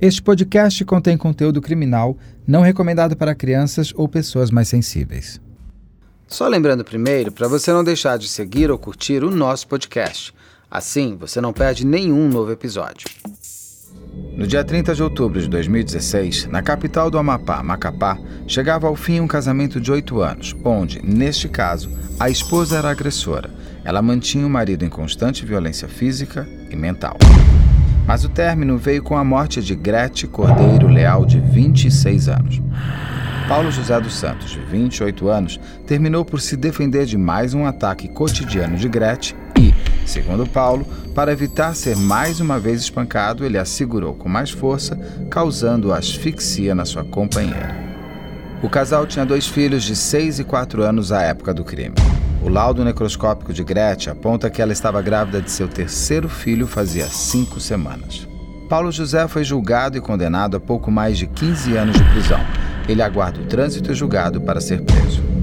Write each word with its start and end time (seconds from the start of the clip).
Este 0.00 0.20
podcast 0.20 0.84
contém 0.84 1.16
conteúdo 1.16 1.60
criminal 1.60 2.16
não 2.46 2.62
recomendado 2.62 3.16
para 3.16 3.34
crianças 3.34 3.92
ou 3.94 4.08
pessoas 4.08 4.50
mais 4.50 4.68
sensíveis. 4.68 5.40
Só 6.26 6.48
lembrando 6.48 6.84
primeiro 6.84 7.30
para 7.30 7.46
você 7.46 7.72
não 7.72 7.84
deixar 7.84 8.18
de 8.18 8.28
seguir 8.28 8.70
ou 8.70 8.78
curtir 8.78 9.22
o 9.22 9.30
nosso 9.30 9.68
podcast. 9.68 10.34
Assim, 10.68 11.16
você 11.16 11.40
não 11.40 11.52
perde 11.52 11.86
nenhum 11.86 12.28
novo 12.28 12.50
episódio. 12.50 13.08
No 14.36 14.46
dia 14.48 14.64
30 14.64 14.96
de 14.96 15.02
outubro 15.02 15.40
de 15.40 15.48
2016, 15.48 16.46
na 16.46 16.60
capital 16.60 17.08
do 17.08 17.16
Amapá, 17.18 17.62
Macapá, 17.62 18.18
chegava 18.48 18.88
ao 18.88 18.96
fim 18.96 19.20
um 19.20 19.28
casamento 19.28 19.80
de 19.80 19.92
oito 19.92 20.20
anos, 20.20 20.56
onde, 20.64 21.00
neste 21.06 21.48
caso, 21.48 21.88
a 22.18 22.28
esposa 22.28 22.78
era 22.78 22.90
agressora. 22.90 23.48
Ela 23.84 24.02
mantinha 24.02 24.46
o 24.46 24.50
marido 24.50 24.84
em 24.84 24.88
constante 24.88 25.46
violência 25.46 25.86
física 25.86 26.48
e 26.68 26.74
mental. 26.74 27.16
Mas 28.06 28.24
o 28.24 28.28
término 28.28 28.76
veio 28.76 29.02
com 29.02 29.16
a 29.16 29.24
morte 29.24 29.62
de 29.62 29.74
Grete 29.74 30.26
Cordeiro 30.26 30.88
Leal, 30.88 31.24
de 31.24 31.40
26 31.40 32.28
anos. 32.28 32.60
Paulo 33.48 33.70
José 33.70 33.98
dos 34.00 34.14
Santos, 34.14 34.50
de 34.50 34.60
28 34.60 35.28
anos, 35.28 35.60
terminou 35.86 36.24
por 36.24 36.40
se 36.40 36.56
defender 36.56 37.06
de 37.06 37.16
mais 37.16 37.54
um 37.54 37.66
ataque 37.66 38.08
cotidiano 38.08 38.76
de 38.76 38.88
Grete 38.88 39.36
e, 39.58 39.74
segundo 40.06 40.46
Paulo, 40.46 40.86
para 41.14 41.32
evitar 41.32 41.74
ser 41.74 41.96
mais 41.96 42.40
uma 42.40 42.58
vez 42.58 42.80
espancado, 42.80 43.44
ele 43.44 43.58
a 43.58 43.64
segurou 43.64 44.14
com 44.14 44.28
mais 44.28 44.50
força, 44.50 44.98
causando 45.30 45.92
asfixia 45.92 46.74
na 46.74 46.84
sua 46.84 47.04
companheira. 47.04 47.74
O 48.62 48.68
casal 48.68 49.06
tinha 49.06 49.26
dois 49.26 49.46
filhos 49.46 49.82
de 49.82 49.94
6 49.94 50.38
e 50.38 50.44
4 50.44 50.82
anos 50.82 51.12
à 51.12 51.22
época 51.22 51.52
do 51.52 51.64
crime. 51.64 51.94
O 52.44 52.48
laudo 52.50 52.84
necroscópico 52.84 53.54
de 53.54 53.64
Gretchen 53.64 54.12
aponta 54.12 54.50
que 54.50 54.60
ela 54.60 54.70
estava 54.70 55.00
grávida 55.00 55.40
de 55.40 55.50
seu 55.50 55.66
terceiro 55.66 56.28
filho 56.28 56.66
fazia 56.66 57.06
cinco 57.06 57.58
semanas. 57.58 58.28
Paulo 58.68 58.92
José 58.92 59.26
foi 59.26 59.42
julgado 59.42 59.96
e 59.96 60.00
condenado 60.00 60.58
a 60.58 60.60
pouco 60.60 60.90
mais 60.90 61.16
de 61.16 61.26
15 61.26 61.74
anos 61.74 61.96
de 61.96 62.04
prisão. 62.10 62.40
Ele 62.86 63.00
aguarda 63.00 63.40
o 63.40 63.46
trânsito 63.46 63.90
e 63.90 63.94
julgado 63.94 64.42
para 64.42 64.60
ser 64.60 64.82
preso. 64.82 65.33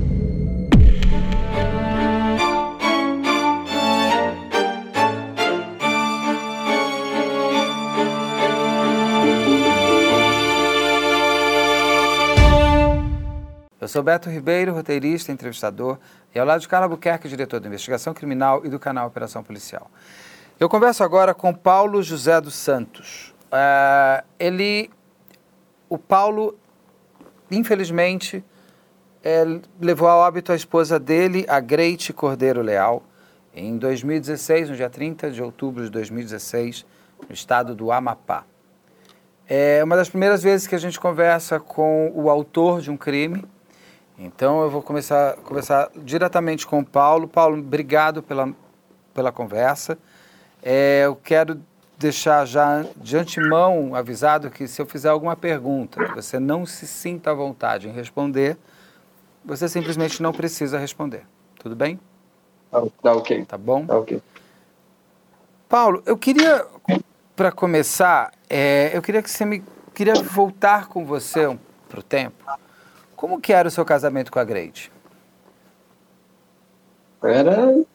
Sou 13.92 14.02
Beto 14.02 14.30
Ribeiro, 14.30 14.74
roteirista, 14.74 15.34
entrevistador, 15.34 15.98
e 16.34 16.40
ao 16.40 16.46
lado 16.46 16.62
de 16.62 16.68
Carla 16.68 16.88
Buquerque, 16.88 17.28
diretor 17.28 17.60
de 17.60 17.68
investigação 17.68 18.14
criminal 18.14 18.66
e 18.66 18.70
do 18.70 18.80
canal 18.80 19.06
Operação 19.06 19.44
Policial. 19.44 19.92
Eu 20.58 20.70
converso 20.70 21.04
agora 21.04 21.34
com 21.34 21.54
Paulo 21.54 22.02
José 22.02 22.40
dos 22.40 22.56
Santos. 22.56 23.36
Uh, 23.48 24.24
ele, 24.40 24.90
o 25.90 25.98
Paulo, 25.98 26.58
infelizmente, 27.52 28.42
é, 29.22 29.44
levou 29.80 30.08
ao 30.08 30.20
óbito 30.20 30.54
a 30.54 30.56
esposa 30.56 30.98
dele, 30.98 31.46
a 31.50 31.60
Greite 31.60 32.14
Cordeiro 32.14 32.62
Leal, 32.62 33.04
em 33.54 33.78
2016, 33.78 34.70
no 34.70 34.76
dia 34.78 34.90
30 34.90 35.32
de 35.32 35.44
outubro 35.44 35.84
de 35.84 35.90
2016, 35.90 36.86
no 37.28 37.34
estado 37.34 37.76
do 37.76 37.92
Amapá. 37.92 38.46
É 39.50 39.84
uma 39.84 39.98
das 39.98 40.08
primeiras 40.08 40.42
vezes 40.42 40.66
que 40.66 40.76
a 40.76 40.80
gente 40.80 40.98
conversa 40.98 41.60
com 41.60 42.10
o 42.16 42.30
autor 42.30 42.80
de 42.80 42.90
um 42.90 42.96
crime, 42.96 43.44
então 44.24 44.62
eu 44.62 44.70
vou 44.70 44.84
começar 44.84 45.36
conversar 45.38 45.90
diretamente 45.96 46.68
com 46.68 46.80
o 46.80 46.86
Paulo. 46.86 47.28
Paulo, 47.28 47.58
obrigado 47.58 48.22
pela, 48.22 48.54
pela 49.16 49.32
conversa. 49.32 49.98
É, 50.62 51.04
eu 51.06 51.16
quero 51.16 51.60
deixar 51.98 52.46
já 52.46 52.86
de 52.96 53.18
antemão 53.18 53.96
avisado 53.96 54.52
que 54.52 54.68
se 54.68 54.80
eu 54.80 54.86
fizer 54.86 55.10
alguma 55.10 55.36
pergunta 55.36 56.04
que 56.06 56.16
você 56.16 56.40
não 56.40 56.68
se 56.68 56.86
sinta 56.86 57.32
à 57.32 57.34
vontade 57.34 57.90
em 57.90 57.92
responder, 57.92 58.58
você 59.44 59.68
simplesmente 59.68 60.22
não 60.22 60.32
precisa 60.32 60.78
responder. 60.78 61.26
Tudo 61.58 61.76
bem? 61.76 62.00
Tá, 62.70 62.84
tá 63.02 63.14
ok. 63.14 63.46
Tá 63.46 63.58
bom? 63.58 63.86
Tá 63.88 63.98
ok. 63.98 64.22
Paulo, 65.68 66.04
eu 66.06 66.18
queria, 66.18 66.64
para 67.36 67.52
começar, 67.52 68.32
é, 68.48 68.92
eu 68.94 69.02
queria 69.02 69.24
que 69.24 69.30
você 69.32 69.46
me 69.46 69.64
queria 69.96 70.14
voltar 70.14 70.88
com 70.88 71.06
você 71.06 71.58
para 71.90 72.00
o 72.00 72.04
tempo 72.04 72.44
como 73.22 73.40
que 73.40 73.54
era 73.54 73.68
o 73.68 73.72
seu 73.72 73.86
casamento 73.86 74.32
com 74.32 74.40
a 74.40 74.44
Greide? 74.44 74.92
Era, 77.24 77.86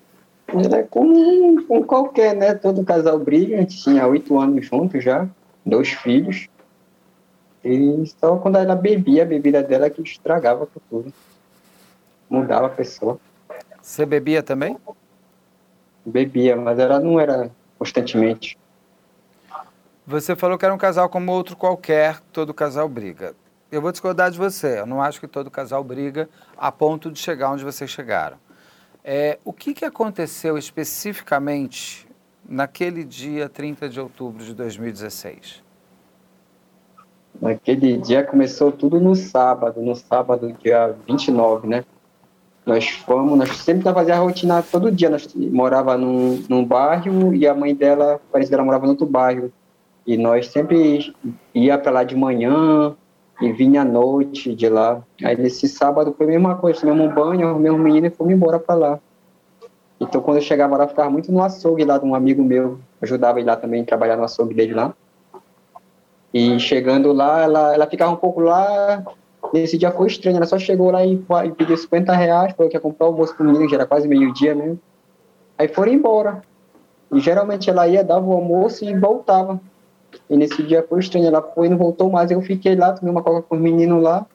era 0.47 0.84
como, 0.84 1.66
com 1.66 1.82
qualquer, 1.82 2.37
né? 2.37 2.54
Todo 2.54 2.84
casal 2.84 3.19
briga, 3.19 3.56
a 3.56 3.60
gente 3.60 3.76
tinha 3.82 4.06
oito 4.06 4.38
anos 4.38 4.65
juntos 4.65 5.03
já, 5.03 5.28
dois 5.65 5.88
filhos. 5.88 6.47
E 7.65 8.04
só 8.20 8.36
quando 8.36 8.59
ela 8.59 8.76
bebia, 8.76 9.25
a 9.25 9.26
bebida 9.26 9.65
dela 9.65 9.91
que 9.91 10.00
estragava 10.00 10.69
tudo. 10.88 11.12
Mudava 12.31 12.66
a 12.66 12.70
pessoa. 12.70 13.19
Você 13.82 14.06
bebia 14.06 14.44
também? 14.44 14.78
Bebia, 16.04 16.54
mas 16.54 16.78
ela 16.78 17.00
não 17.00 17.19
era 17.19 17.50
constantemente. 17.76 18.56
Você 20.06 20.36
falou 20.36 20.56
que 20.56 20.65
era 20.65 20.72
um 20.72 20.78
casal 20.78 21.09
como 21.09 21.32
outro 21.32 21.56
qualquer, 21.56 22.20
todo 22.32 22.54
casal 22.54 22.88
briga 22.88 23.34
eu 23.71 23.82
vou 23.82 23.91
discordar 23.91 24.31
de 24.31 24.38
você. 24.38 24.81
Eu 24.81 24.87
não 24.87 25.03
acho 25.03 25.21
que 25.21 25.27
todo 25.27 25.50
casal 25.50 25.82
briga 25.82 26.28
a 26.56 26.71
ponto 26.71 27.10
de 27.10 27.19
chegar 27.19 27.50
onde 27.50 27.65
vocês 27.65 27.91
chegaram. 27.91 28.37
É, 29.04 29.38
o 29.44 29.53
que, 29.53 29.72
que 29.72 29.84
aconteceu 29.84 30.59
especificamente 30.59 32.09
naquele 32.49 33.04
dia 33.04 33.49
30 33.49 33.88
de 33.88 34.00
outubro 34.00 34.44
de 34.44 34.54
2016? 34.54 35.62
Naquele 37.41 37.99
dia 37.99 38.25
começou 38.25 38.72
tudo 38.72 38.99
no 38.99 39.15
sábado, 39.15 39.81
no 39.83 39.94
sábado, 39.94 40.53
dia 40.62 40.97
29, 41.06 41.69
né? 41.69 41.84
Nós 42.65 42.88
fomos, 42.88 43.38
nós 43.38 43.56
sempre 43.59 43.83
fazia 43.93 44.16
a 44.16 44.19
rotina 44.19 44.62
todo 44.62 44.91
dia. 44.91 45.09
Nós 45.09 45.33
morava 45.34 45.97
num, 45.97 46.43
num 46.48 46.65
bairro 46.65 47.33
e 47.33 47.47
a 47.47 47.54
mãe 47.54 47.75
dela, 47.75 48.21
parece 48.33 48.48
que 48.48 48.54
ela 48.54 48.65
morava 48.65 48.87
em 48.87 48.88
outro 48.88 49.06
bairro. 49.06 49.53
E 50.04 50.16
nós 50.16 50.48
sempre 50.48 51.15
ia 51.54 51.78
para 51.78 51.93
lá 51.93 52.04
de 52.04 52.16
manhã, 52.16 52.97
e 53.41 53.52
vinha 53.52 53.82
à 53.82 53.84
noite 53.84 54.54
de 54.54 54.69
lá. 54.69 55.02
Aí 55.22 55.36
nesse 55.36 55.69
sábado 55.69 56.14
foi 56.16 56.26
a 56.26 56.30
mesma 56.30 56.54
coisa, 56.56 56.86
um 56.86 57.08
banho, 57.08 57.54
o 57.54 57.58
meu 57.58 57.76
menino 57.76 58.06
e 58.06 58.10
fomos 58.10 58.32
embora 58.32 58.58
para 58.58 58.74
lá. 58.74 59.00
Então 60.00 60.20
quando 60.20 60.38
eu 60.38 60.42
chegava 60.42 60.76
lá, 60.76 60.86
ficava 60.86 61.10
muito 61.10 61.30
no 61.32 61.42
açougue 61.42 61.84
lá 61.84 61.98
de 61.98 62.04
um 62.04 62.14
amigo 62.14 62.42
meu, 62.42 62.78
ajudava 63.00 63.38
ele 63.38 63.47
lá 63.47 63.56
também 63.56 63.84
trabalhar 63.84 64.16
no 64.16 64.24
açougue 64.24 64.54
dele 64.54 64.74
lá. 64.74 64.94
E 66.32 66.58
chegando 66.58 67.12
lá, 67.12 67.42
ela, 67.42 67.74
ela 67.74 67.86
ficava 67.86 68.12
um 68.12 68.16
pouco 68.16 68.41
lá, 68.41 69.02
nesse 69.53 69.78
dia 69.78 69.91
foi 69.91 70.06
estranho, 70.06 70.36
ela 70.36 70.47
só 70.47 70.58
chegou 70.58 70.91
lá 70.91 71.04
e, 71.04 71.14
e 71.44 71.53
pediu 71.53 71.76
50 71.76 72.12
reais, 72.12 72.54
falou 72.54 72.70
que 72.70 72.76
ia 72.76 72.80
comprar 72.80 73.06
o 73.06 73.10
almoço 73.10 73.34
pro 73.34 73.47
menino, 73.47 73.68
já 73.68 73.76
era 73.76 73.86
quase 73.86 74.06
meio-dia 74.06 74.54
mesmo. 74.54 74.78
Aí 75.56 75.68
foram 75.68 75.92
embora. 75.92 76.42
E 77.12 77.20
geralmente 77.20 77.70
ela 77.70 77.86
ia, 77.86 78.04
dava 78.04 78.26
o 78.26 78.32
almoço 78.32 78.84
e 78.84 78.94
voltava. 78.94 79.60
E 80.28 80.37
nesse 80.37 80.62
dia 80.62 80.84
foi 80.88 81.00
estranho, 81.00 81.27
ela 81.27 81.43
foi 81.43 81.66
e 81.66 81.71
não 81.71 81.77
voltou 81.77 82.10
mais. 82.10 82.31
Eu 82.31 82.41
fiquei 82.41 82.75
lá, 82.75 82.93
tomei 82.93 83.10
uma 83.10 83.22
coca 83.22 83.43
com 83.43 83.56
os 83.56 83.60
meninos 83.60 84.03
lá. 84.03 84.27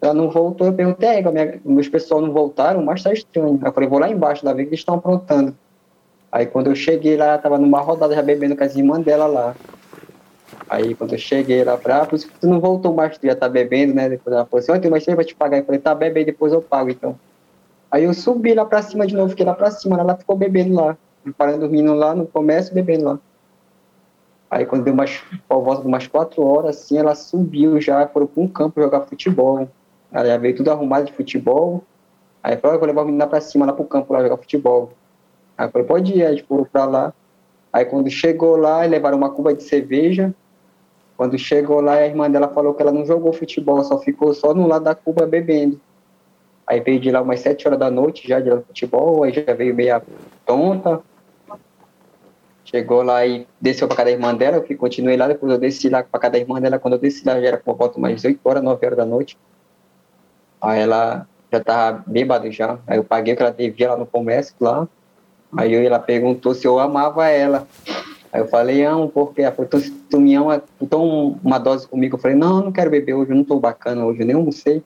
Ela 0.00 0.12
não 0.14 0.28
voltou, 0.28 0.66
eu 0.66 0.72
perguntei, 0.72 1.08
é, 1.08 1.22
minha, 1.22 1.60
meus 1.64 1.88
pessoal 1.88 2.20
não 2.20 2.32
voltaram, 2.32 2.82
mas 2.82 3.02
tá 3.02 3.12
estranho. 3.12 3.58
Eu 3.64 3.72
falei, 3.72 3.88
vou 3.88 3.98
lá 3.98 4.08
embaixo, 4.10 4.44
lá 4.44 4.52
ver 4.52 4.62
o 4.62 4.64
que 4.66 4.70
eles 4.70 4.80
estão 4.80 4.96
aprontando. 4.96 5.56
Aí 6.30 6.46
quando 6.46 6.66
eu 6.66 6.74
cheguei 6.74 7.16
lá, 7.16 7.26
ela 7.26 7.38
tava 7.38 7.58
numa 7.58 7.80
rodada 7.80 8.14
já 8.14 8.20
bebendo 8.20 8.56
com 8.56 8.64
as 8.64 8.76
irmãs 8.76 9.04
dela 9.04 9.26
lá. 9.26 9.54
Aí 10.68 10.94
quando 10.94 11.12
eu 11.12 11.18
cheguei 11.18 11.62
lá, 11.64 11.78
ah, 11.84 12.08
isso 12.12 12.28
que 12.28 12.38
tu 12.40 12.48
não 12.48 12.60
voltou 12.60 12.92
mais, 12.92 13.16
tu 13.16 13.26
já 13.26 13.34
tá 13.34 13.48
bebendo, 13.48 13.94
né? 13.94 14.08
Depois 14.08 14.34
ela 14.34 14.44
falou 14.44 14.60
assim, 14.60 14.72
ontem 14.72 14.90
mais 14.90 15.04
cedo 15.04 15.16
vai 15.16 15.24
te 15.24 15.34
pagar. 15.34 15.58
Eu 15.58 15.64
falei, 15.64 15.80
tá, 15.80 15.94
bebe 15.94 16.18
aí, 16.18 16.24
depois 16.24 16.52
eu 16.52 16.60
pago, 16.60 16.90
então. 16.90 17.18
Aí 17.90 18.04
eu 18.04 18.12
subi 18.12 18.52
lá 18.52 18.64
pra 18.64 18.82
cima 18.82 19.06
de 19.06 19.14
novo, 19.14 19.30
fiquei 19.30 19.46
lá 19.46 19.54
pra 19.54 19.70
cima, 19.70 19.98
ela 19.98 20.16
ficou 20.16 20.36
bebendo 20.36 20.74
lá. 20.74 20.98
Parando 21.38 21.68
meninos 21.68 21.96
lá 21.96 22.14
no 22.14 22.26
comércio, 22.26 22.74
bebendo 22.74 23.04
lá. 23.04 23.18
Aí 24.54 24.64
quando 24.64 24.84
deu 24.84 24.94
umas, 24.94 25.20
por 25.48 25.64
volta 25.64 25.82
de 25.82 25.88
umas 25.88 26.06
quatro 26.06 26.46
horas, 26.46 26.76
assim, 26.76 26.96
ela 26.96 27.16
subiu 27.16 27.80
já, 27.80 28.06
foram 28.06 28.28
para 28.28 28.40
um 28.40 28.46
campo 28.46 28.80
jogar 28.80 29.00
futebol. 29.00 29.68
Ela 30.12 30.38
veio 30.38 30.54
tudo 30.54 30.70
arrumada 30.70 31.04
de 31.04 31.12
futebol. 31.12 31.82
Aí 32.40 32.56
falou, 32.58 32.76
eu 32.76 32.78
vou 32.78 32.86
levar 32.86 33.02
a 33.02 33.04
menina 33.04 33.26
para 33.26 33.40
cima, 33.40 33.66
lá 33.66 33.72
pro 33.72 33.84
campo, 33.84 34.12
lá 34.12 34.22
jogar 34.22 34.36
futebol. 34.36 34.92
Aí 35.58 35.66
eu 35.66 35.72
falei, 35.72 35.88
pode 35.88 36.12
ir, 36.12 36.24
aí 36.24 36.40
foram 36.40 36.62
para 36.62 36.84
lá. 36.84 37.12
Aí 37.72 37.84
quando 37.84 38.08
chegou 38.08 38.54
lá, 38.56 38.84
levaram 38.84 39.18
uma 39.18 39.28
cuba 39.28 39.52
de 39.52 39.64
cerveja. 39.64 40.32
Quando 41.16 41.36
chegou 41.36 41.80
lá, 41.80 41.94
a 41.94 42.06
irmã 42.06 42.30
dela 42.30 42.46
falou 42.46 42.74
que 42.74 42.82
ela 42.82 42.92
não 42.92 43.04
jogou 43.04 43.32
futebol, 43.32 43.82
só 43.82 43.98
ficou 43.98 44.32
só 44.34 44.54
no 44.54 44.68
lado 44.68 44.84
da 44.84 44.94
cuba 44.94 45.26
bebendo. 45.26 45.80
Aí 46.64 46.78
veio 46.78 47.00
de 47.00 47.10
lá 47.10 47.22
umas 47.22 47.40
sete 47.40 47.66
horas 47.66 47.80
da 47.80 47.90
noite, 47.90 48.28
já 48.28 48.38
de 48.38 48.50
lá 48.50 48.60
futebol, 48.60 49.24
aí 49.24 49.32
já 49.32 49.52
veio 49.52 49.74
meia 49.74 50.00
tonta, 50.46 51.02
Chegou 52.64 53.02
lá 53.02 53.26
e 53.26 53.46
desceu 53.60 53.86
para 53.86 53.98
cada 53.98 54.10
irmã 54.10 54.34
dela, 54.34 54.56
eu 54.56 54.78
continuei 54.78 55.16
lá, 55.16 55.28
depois 55.28 55.52
eu 55.52 55.58
desci 55.58 55.88
lá 55.88 56.02
para 56.02 56.18
cada 56.18 56.38
irmã 56.38 56.60
dela, 56.60 56.78
quando 56.78 56.94
eu 56.94 56.98
desci 56.98 57.26
lá 57.26 57.38
já 57.40 57.48
era 57.48 57.58
por 57.58 57.76
volta 57.76 58.00
mais 58.00 58.24
8 58.24 58.40
horas, 58.42 58.62
9 58.62 58.86
horas 58.86 58.96
da 58.96 59.04
noite. 59.04 59.36
Aí 60.60 60.80
ela 60.80 61.26
já 61.52 61.60
tava 61.60 62.02
bêbada 62.06 62.50
já, 62.50 62.78
aí 62.86 62.96
eu 62.96 63.04
paguei 63.04 63.34
o 63.34 63.36
que 63.36 63.42
ela 63.42 63.52
devia 63.52 63.90
lá 63.90 63.96
no 63.98 64.06
comércio 64.06 64.54
lá, 64.58 64.88
aí 65.56 65.74
ela 65.74 65.98
perguntou 65.98 66.54
se 66.54 66.66
eu 66.66 66.78
amava 66.78 67.28
ela. 67.28 67.68
Aí 68.32 68.40
eu 68.40 68.48
falei, 68.48 68.82
amo, 68.82 69.08
porque 69.08 69.42
ela 69.42 69.54
falou, 69.54 69.70
se 69.78 69.90
tu 69.90 70.18
me 70.18 70.34
ama, 70.34 70.60
tu 70.78 70.86
toma 70.86 71.38
uma 71.44 71.58
dose 71.58 71.86
comigo. 71.86 72.16
Eu 72.16 72.20
falei, 72.20 72.36
não, 72.36 72.58
eu 72.58 72.64
não 72.64 72.72
quero 72.72 72.90
beber 72.90 73.14
hoje, 73.14 73.30
eu 73.30 73.36
não 73.36 73.44
tô 73.44 73.60
bacana 73.60 74.04
hoje, 74.04 74.22
eu 74.22 74.26
nem 74.26 74.34
almocei. 74.34 74.82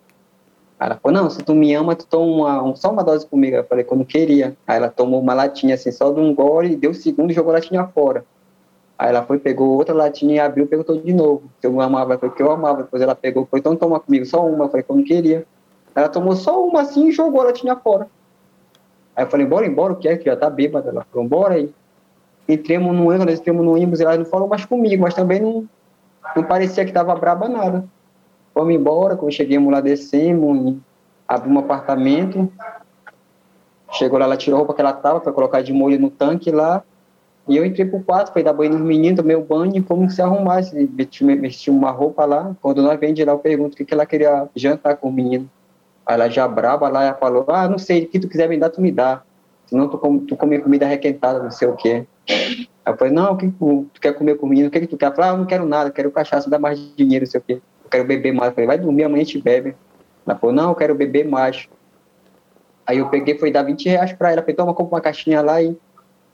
Ela 0.80 0.96
falou, 0.96 1.22
não, 1.22 1.30
se 1.30 1.42
tu 1.42 1.54
me 1.54 1.74
ama, 1.74 1.96
tu 1.96 2.06
toma 2.06 2.62
uma, 2.62 2.76
só 2.76 2.92
uma 2.92 3.02
dose 3.02 3.26
comigo. 3.26 3.56
Eu 3.56 3.64
falei 3.64 3.84
que 3.84 3.92
eu 3.92 3.96
não 3.96 4.04
queria. 4.04 4.56
Aí 4.66 4.76
ela 4.76 4.88
tomou 4.88 5.20
uma 5.20 5.34
latinha 5.34 5.74
assim, 5.74 5.90
só 5.90 6.12
de 6.12 6.20
um 6.20 6.34
gole, 6.34 6.76
deu 6.76 6.92
o 6.92 6.94
segundo 6.94 7.30
e 7.30 7.34
jogou 7.34 7.50
a 7.50 7.54
latinha 7.54 7.84
fora. 7.86 8.24
Aí 8.96 9.08
ela 9.08 9.24
foi, 9.24 9.38
pegou 9.38 9.76
outra 9.76 9.94
latinha 9.94 10.36
e 10.36 10.40
abriu 10.40 10.66
perguntou 10.66 11.00
de 11.00 11.12
novo. 11.12 11.42
Se 11.60 11.66
eu 11.66 11.80
amava, 11.80 12.18
foi 12.18 12.30
que 12.30 12.42
eu 12.42 12.50
amava. 12.50 12.82
Depois 12.82 13.02
ela 13.02 13.14
pegou, 13.14 13.46
foi, 13.46 13.60
então 13.60 13.74
toma 13.74 13.98
comigo, 13.98 14.24
só 14.24 14.46
uma. 14.46 14.66
Eu 14.66 14.68
falei 14.68 14.82
que 14.82 14.90
eu 14.90 14.96
não 14.96 15.04
queria. 15.04 15.46
Ela 15.94 16.08
tomou 16.08 16.36
só 16.36 16.64
uma 16.64 16.82
assim 16.82 17.08
e 17.08 17.12
jogou 17.12 17.40
a 17.40 17.44
latinha 17.44 17.74
fora. 17.76 18.08
Aí 19.16 19.24
eu 19.24 19.28
falei, 19.28 19.46
bora 19.46 19.66
embora, 19.66 19.92
o 19.92 19.96
que 19.96 20.08
é 20.08 20.16
que 20.16 20.26
já 20.26 20.36
tá 20.36 20.48
bêbada? 20.48 20.90
Ela 20.90 21.04
falou, 21.10 21.28
bora 21.28 21.54
aí 21.54 21.72
entremos 22.48 22.96
no 22.96 23.08
ônibus, 23.08 23.26
nós 23.26 23.40
entramos 23.40 23.64
no 23.64 23.74
ônibus 23.74 24.00
ela 24.00 24.16
não 24.16 24.24
falou 24.24 24.48
mais 24.48 24.64
comigo, 24.64 25.02
mas 25.02 25.14
também 25.14 25.40
não, 25.40 25.68
não 26.34 26.42
parecia 26.42 26.84
que 26.84 26.90
estava 26.90 27.14
braba 27.14 27.48
nada. 27.48 27.84
Fomos 28.58 28.74
embora, 28.74 29.14
quando 29.14 29.30
chegamos 29.30 29.72
lá, 29.72 29.80
descemos, 29.80 30.78
abrimos 31.28 31.62
um 31.62 31.64
apartamento, 31.64 32.52
chegou 33.92 34.18
lá, 34.18 34.24
ela 34.24 34.36
tirou 34.36 34.56
a 34.56 34.58
roupa 34.58 34.74
que 34.74 34.80
ela 34.80 34.92
tava, 34.92 35.20
foi 35.20 35.32
colocar 35.32 35.62
de 35.62 35.72
molho 35.72 35.96
no 35.96 36.10
tanque 36.10 36.50
lá, 36.50 36.82
e 37.46 37.56
eu 37.56 37.64
entrei 37.64 37.86
pro 37.86 38.00
quarto, 38.00 38.32
fui 38.32 38.42
dar 38.42 38.52
banho 38.52 38.72
nos 38.72 38.80
meninos, 38.80 39.20
tomei 39.20 39.36
o 39.36 39.44
banho 39.44 39.76
e 39.76 39.80
como 39.80 40.10
se 40.10 40.20
arrumar, 40.20 40.60
vestir 41.40 41.70
uma 41.70 41.92
roupa 41.92 42.24
lá, 42.24 42.56
quando 42.60 42.82
nós 42.82 42.98
vem 42.98 43.14
de 43.14 43.24
lá, 43.24 43.30
eu 43.30 43.38
pergunto 43.38 43.74
o 43.74 43.76
que, 43.76 43.84
que 43.84 43.94
ela 43.94 44.04
queria 44.04 44.48
jantar 44.56 44.96
com 44.96 45.08
o 45.08 45.12
menino. 45.12 45.48
Aí 46.04 46.16
ela 46.16 46.28
já 46.28 46.48
braba 46.48 46.88
lá, 46.88 47.04
ela 47.04 47.14
falou, 47.14 47.44
ah, 47.46 47.68
não 47.68 47.78
sei, 47.78 48.06
o 48.06 48.08
que 48.08 48.18
tu 48.18 48.28
quiser 48.28 48.48
me 48.48 48.58
dar, 48.58 48.70
tu 48.70 48.80
me 48.80 48.90
dá. 48.90 49.22
Senão 49.66 49.86
tu, 49.86 49.98
tu 50.26 50.36
come 50.36 50.58
comida 50.58 50.84
requentada, 50.84 51.40
não 51.40 51.52
sei 51.52 51.68
o 51.68 51.76
quê. 51.76 52.04
Aí 52.28 52.66
eu 52.92 52.96
falei, 52.96 53.14
não, 53.14 53.34
o 53.34 53.36
que 53.36 53.52
tu, 53.52 53.86
quer 54.00 54.14
comer 54.14 54.36
com 54.36 54.46
o 54.46 54.48
menino? 54.48 54.66
O 54.66 54.70
que, 54.72 54.80
que 54.80 54.88
tu 54.88 54.96
quer? 54.96 55.06
Eu 55.06 55.14
falei, 55.14 55.30
ah, 55.30 55.34
eu 55.34 55.38
não 55.38 55.46
quero 55.46 55.64
nada, 55.64 55.92
quero 55.92 56.10
cachaça, 56.10 56.50
dá 56.50 56.58
mais 56.58 56.80
dinheiro, 56.96 57.24
não 57.24 57.30
sei 57.30 57.40
o 57.40 57.44
quê. 57.44 57.62
Eu 57.88 57.90
quero 57.90 58.04
beber 58.04 58.32
mais. 58.32 58.50
Eu 58.50 58.54
falei, 58.54 58.66
vai 58.66 58.78
dormir, 58.78 59.04
amanhã 59.04 59.22
a 59.22 59.24
gente 59.24 59.40
bebe. 59.40 59.74
Ela 60.26 60.38
falou, 60.38 60.54
não, 60.54 60.68
eu 60.68 60.74
quero 60.74 60.94
beber 60.94 61.26
mais. 61.26 61.66
Aí 62.86 62.98
eu 62.98 63.08
peguei, 63.08 63.38
foi 63.38 63.50
dar 63.50 63.62
20 63.62 63.88
reais 63.88 64.12
pra 64.12 64.30
ela. 64.30 64.42
Falei, 64.42 64.54
toma, 64.54 64.74
compra 64.74 64.96
uma 64.96 65.00
caixinha 65.00 65.40
lá 65.40 65.62
e... 65.62 65.76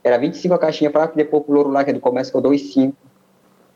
Era 0.02 0.18
25 0.18 0.52
a 0.52 0.58
caixinha, 0.58 0.90
falei, 0.90 1.08
que 1.08 1.16
depois 1.16 1.44
pro 1.44 1.54
louro 1.54 1.70
lá, 1.70 1.82
que 1.82 1.90
é 1.90 1.92
do 1.94 2.00
comércio, 2.00 2.30
que 2.30 2.36
eu 2.36 2.42
dou 2.42 2.52
os 2.52 2.74
5. 2.74 2.94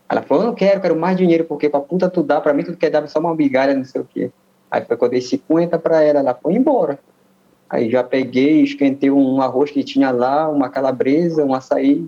Ela 0.07 0.21
falou, 0.21 0.43
eu 0.43 0.47
não 0.47 0.55
quero, 0.55 0.79
quero 0.79 0.95
mais 0.95 1.17
dinheiro, 1.17 1.45
porque 1.45 1.69
pra 1.69 1.79
puta 1.79 2.09
tu 2.09 2.21
dá, 2.21 2.39
pra 2.39 2.53
mim 2.53 2.63
tu 2.63 2.75
quer 2.77 2.91
dar 2.91 3.07
só 3.07 3.19
uma 3.19 3.33
migalha, 3.33 3.73
não 3.73 3.83
sei 3.83 4.01
o 4.01 4.05
quê. 4.05 4.31
Aí 4.69 4.83
foi 4.85 4.95
quando 4.97 5.13
eu 5.13 5.19
dei 5.19 5.21
50 5.21 5.79
pra 5.79 6.03
ela, 6.03 6.19
ela 6.19 6.35
foi 6.35 6.53
embora. 6.53 6.99
Aí 7.69 7.89
já 7.89 8.03
peguei, 8.03 8.61
esquentei 8.61 9.09
um 9.09 9.41
arroz 9.41 9.71
que 9.71 9.83
tinha 9.83 10.11
lá, 10.11 10.47
uma 10.49 10.69
calabresa, 10.69 11.43
um 11.43 11.53
açaí, 11.53 12.07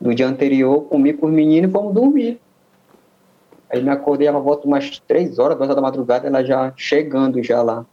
no 0.00 0.14
dia 0.14 0.26
anterior, 0.26 0.82
comi 0.82 1.12
com 1.12 1.26
os 1.26 1.32
meninos 1.32 1.70
e 1.70 1.72
fomos 1.72 1.92
dormir. 1.94 2.40
Aí 3.72 3.82
me 3.82 3.90
acordei, 3.90 4.26
ela 4.26 4.40
volta 4.40 4.66
umas 4.66 4.98
três 5.06 5.38
horas, 5.38 5.56
duas 5.56 5.68
horas 5.68 5.76
da 5.76 5.82
madrugada, 5.82 6.26
ela 6.26 6.44
já 6.44 6.72
chegando 6.76 7.42
já 7.42 7.62
lá, 7.62 7.86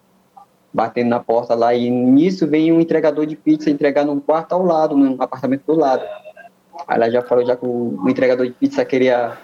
batendo 0.73 1.09
na 1.09 1.19
porta 1.19 1.53
lá, 1.53 1.73
e 1.73 1.89
nisso 1.89 2.47
vem 2.47 2.71
um 2.71 2.81
entregador 2.81 3.25
de 3.25 3.35
pizza 3.35 3.69
entregar 3.69 4.03
num 4.03 4.19
quarto 4.19 4.53
ao 4.53 4.63
lado, 4.63 4.97
num 4.97 5.21
apartamento 5.21 5.63
do 5.67 5.75
lado. 5.75 6.03
Aí 6.87 6.95
ela 6.97 7.11
já 7.11 7.21
falou 7.21 7.45
já 7.45 7.55
que 7.55 7.65
o, 7.65 7.99
o 8.03 8.09
entregador 8.09 8.45
de 8.45 8.53
pizza 8.53 8.83
queria 8.83 9.37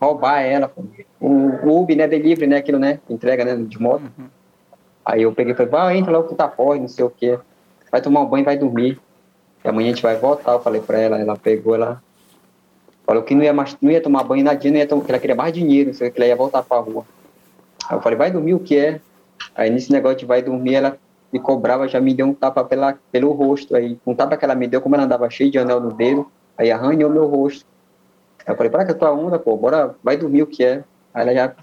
roubar 0.00 0.40
ela, 0.40 0.72
o, 1.20 1.28
o 1.28 1.80
Uber, 1.80 1.96
né, 1.96 2.08
delivery, 2.08 2.48
né, 2.48 2.56
aquilo, 2.56 2.78
né, 2.78 2.98
entrega, 3.08 3.44
né, 3.44 3.54
de 3.54 3.80
moto. 3.80 4.02
Uhum. 4.18 4.26
Aí 5.04 5.22
eu 5.22 5.32
peguei 5.32 5.52
e 5.52 5.56
falei, 5.56 5.70
vai, 5.70 5.96
entra 5.96 6.10
logo 6.10 6.28
que 6.28 6.34
tá 6.34 6.48
fora, 6.48 6.78
não 6.78 6.88
sei 6.88 7.04
o 7.04 7.10
quê, 7.10 7.38
vai 7.90 8.00
tomar 8.00 8.20
um 8.20 8.26
banho, 8.26 8.44
vai 8.44 8.56
dormir. 8.56 9.00
E 9.64 9.68
amanhã 9.68 9.90
a 9.90 9.94
gente 9.94 10.02
vai 10.02 10.16
voltar, 10.16 10.52
eu 10.52 10.60
falei 10.60 10.80
pra 10.80 10.98
ela, 10.98 11.20
ela 11.20 11.36
pegou, 11.36 11.76
ela 11.76 12.02
falou 13.06 13.22
que 13.22 13.34
não 13.34 13.42
ia, 13.42 13.52
mais, 13.52 13.76
não 13.80 13.90
ia 13.90 14.00
tomar 14.00 14.24
banho 14.24 14.44
na 14.44 14.54
dia, 14.54 14.70
não 14.70 14.78
ia 14.78 14.86
tomar, 14.86 15.04
que 15.04 15.10
ela 15.10 15.18
queria 15.18 15.36
mais 15.36 15.52
dinheiro, 15.52 15.90
que 15.92 16.12
ela 16.16 16.26
ia 16.26 16.36
voltar 16.36 16.62
pra 16.62 16.78
rua. 16.78 17.04
Aí 17.88 17.96
eu 17.96 18.00
falei, 18.00 18.16
vai 18.16 18.30
dormir 18.30 18.54
o 18.54 18.60
que 18.60 18.76
é? 18.76 19.00
Aí 19.54 19.70
nesse 19.70 19.90
negócio 19.90 20.18
de 20.18 20.26
vai 20.26 20.42
dormir, 20.42 20.74
ela 20.74 20.96
me 21.32 21.40
cobrava, 21.40 21.88
já 21.88 22.00
me 22.00 22.14
deu 22.14 22.26
um 22.26 22.34
tapa 22.34 22.62
pela, 22.62 22.98
pelo 23.10 23.32
rosto. 23.32 23.74
Aí, 23.74 23.98
um 24.06 24.14
tapa 24.14 24.36
que 24.36 24.44
ela 24.44 24.54
me 24.54 24.66
deu, 24.66 24.80
como 24.80 24.94
ela 24.94 25.04
andava 25.04 25.28
cheia 25.30 25.50
de 25.50 25.58
anel 25.58 25.80
no 25.80 25.92
dedo, 25.92 26.30
aí 26.56 26.70
arranhou 26.70 27.10
meu 27.10 27.26
rosto. 27.26 27.64
Aí 28.46 28.52
eu 28.52 28.56
falei, 28.56 28.70
para 28.70 28.84
que 28.84 28.94
tua 28.94 29.12
onda, 29.12 29.38
pô, 29.38 29.56
bora, 29.56 29.94
vai 30.02 30.16
dormir 30.16 30.42
o 30.42 30.46
que 30.46 30.64
é? 30.64 30.84
Aí 31.14 31.22
ela 31.22 31.34
já 31.34 31.54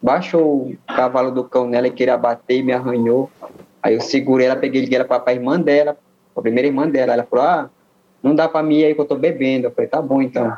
baixou 0.00 0.68
o 0.68 0.76
cavalo 0.86 1.30
do 1.30 1.44
cão 1.44 1.66
nela 1.66 1.88
e 1.88 1.90
queria 1.90 2.16
bater 2.16 2.58
e 2.58 2.62
me 2.62 2.72
arranhou. 2.72 3.30
Aí 3.82 3.94
eu 3.94 4.00
segurei 4.00 4.46
ela, 4.46 4.56
peguei 4.56 4.88
ela 4.94 5.04
pra, 5.04 5.22
a 5.24 5.32
irmã 5.32 5.60
dela, 5.60 5.96
a 6.36 6.40
primeira 6.40 6.68
irmã 6.68 6.88
dela. 6.88 7.12
Ela 7.12 7.24
falou: 7.24 7.44
Ah, 7.44 7.70
não 8.22 8.34
dá 8.34 8.48
para 8.48 8.62
mim 8.62 8.82
aí 8.82 8.94
que 8.94 9.00
eu 9.00 9.04
tô 9.04 9.16
bebendo. 9.16 9.66
Eu 9.66 9.70
falei: 9.70 9.88
Tá 9.88 10.00
bom 10.00 10.20
então. 10.20 10.52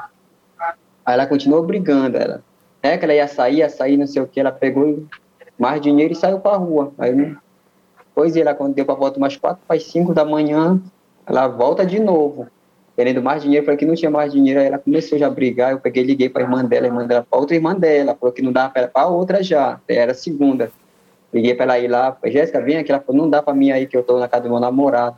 Aí 1.05 1.15
ela 1.15 1.27
continuou 1.27 1.63
brigando. 1.63 2.17
Ela, 2.17 2.43
é 2.83 2.97
que 2.97 3.05
ela 3.05 3.15
ia 3.15 3.29
sair, 3.29 3.57
ia 3.57 3.69
sair, 3.69 3.97
não 3.97 4.07
sei 4.07 4.23
o 4.23 4.27
que. 4.27 4.41
Ela 4.41 4.53
pegou 4.53 5.05
mais 5.59 5.81
dinheiro 5.81 6.13
e 6.13 6.17
saiu 6.17 6.41
para 6.41 6.57
rua. 6.57 6.93
Aí, 6.99 7.35
pois 8.15 8.37
ela, 8.37 8.55
quando 8.55 8.75
deu 8.75 8.85
para 8.85 8.95
volta 8.95 9.19
umas 9.19 9.37
quatro 9.37 9.63
para 9.67 9.79
cinco 9.79 10.15
da 10.15 10.25
manhã, 10.25 10.81
ela 11.27 11.49
volta 11.49 11.85
de 11.85 11.99
novo. 11.99 12.47
Querendo 12.95 13.23
mais 13.23 13.43
dinheiro, 13.43 13.65
falei 13.65 13.79
que 13.79 13.87
não 13.87 13.95
tinha 13.95 14.11
mais 14.11 14.33
dinheiro, 14.33 14.61
aí 14.61 14.67
ela 14.67 14.79
começou 14.79 15.19
já 15.19 15.27
a 15.27 15.31
brigar, 15.31 15.73
eu 15.73 15.81
peguei 15.81 16.03
liguei 16.03 16.29
para 16.29 16.43
irmã 16.43 16.63
dela, 16.63 16.87
irmã 16.87 17.07
dela 17.07 17.27
para 17.29 17.39
outra 17.39 17.57
irmã 17.57 17.75
dela, 17.75 18.15
falou 18.15 18.35
que 18.35 18.43
não 18.43 18.53
dava 18.53 18.71
para 18.71 18.91
a 18.93 19.07
outra 19.07 19.43
já, 19.43 19.81
era 19.89 20.13
segunda. 20.13 20.71
Liguei 21.33 21.55
para 21.55 21.65
ela 21.65 21.79
ir 21.79 21.89
lá, 21.89 22.15
Jéssica, 22.27 22.61
vem 22.61 22.77
aqui, 22.77 22.93
ela 22.93 23.01
falou, 23.01 23.23
não 23.23 23.31
dá 23.31 23.43
para 23.43 23.55
mim 23.55 23.71
aí 23.71 23.87
que 23.87 23.97
eu 23.97 24.03
tô 24.03 24.19
na 24.19 24.29
casa 24.29 24.43
do 24.43 24.51
meu 24.51 24.61
namorado. 24.61 25.17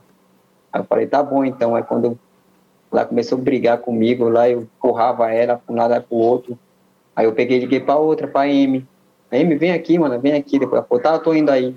Aí 0.72 0.80
eu 0.80 0.84
falei, 0.84 1.06
tá 1.08 1.20
bom, 1.20 1.44
então. 1.44 1.74
Aí 1.74 1.82
quando 1.82 2.16
ela 2.94 3.04
começou 3.04 3.38
a 3.38 3.40
brigar 3.40 3.78
comigo, 3.78 4.28
lá 4.28 4.48
eu 4.48 4.62
empurrava 4.62 5.32
ela 5.32 5.56
para 5.56 5.74
um 5.74 5.76
lado 5.76 5.90
para 6.02 6.16
o 6.16 6.18
outro. 6.18 6.58
Aí 7.14 7.26
eu 7.26 7.32
peguei 7.32 7.58
e 7.58 7.60
liguei 7.60 7.80
para 7.80 7.96
outra, 7.96 8.26
para 8.26 8.48
M. 8.48 8.86
M, 9.30 9.54
vem 9.56 9.72
aqui, 9.72 9.98
mano, 9.98 10.20
vem 10.20 10.34
aqui. 10.34 10.58
Depois 10.58 10.78
ela 10.78 10.86
falou, 10.86 11.02
tá, 11.02 11.12
eu 11.14 11.18
tô 11.18 11.34
indo 11.34 11.50
aí. 11.50 11.76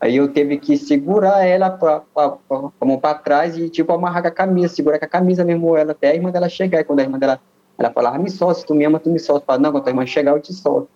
Aí 0.00 0.16
eu 0.16 0.28
teve 0.28 0.56
que 0.56 0.76
segurar 0.76 1.44
ela 1.44 1.70
para 1.70 2.02
a 2.16 2.84
mão 2.84 3.00
trás 3.22 3.56
e, 3.56 3.68
tipo, 3.68 3.92
amarrar 3.92 4.22
com 4.22 4.28
a 4.28 4.30
camisa, 4.30 4.74
segurar 4.74 4.98
com 4.98 5.04
a 5.04 5.08
camisa 5.08 5.44
mesmo 5.44 5.76
ela, 5.76 5.92
até 5.92 6.10
a 6.10 6.14
irmã 6.14 6.30
dela 6.30 6.48
chegar. 6.48 6.80
E 6.80 6.84
quando 6.84 7.00
a 7.00 7.02
irmã 7.02 7.18
dela, 7.18 7.38
ela 7.78 7.90
falava, 7.90 8.18
me 8.18 8.30
solta, 8.30 8.60
se 8.60 8.66
tu 8.66 8.74
me 8.74 8.84
ama, 8.84 8.98
tu 8.98 9.10
me 9.10 9.18
solta. 9.18 9.54
Eu 9.54 9.60
não, 9.60 9.72
quando 9.72 9.86
a 9.86 9.90
irmã 9.90 10.06
chegar, 10.06 10.32
eu 10.32 10.40
te 10.40 10.54
solto. 10.54 10.88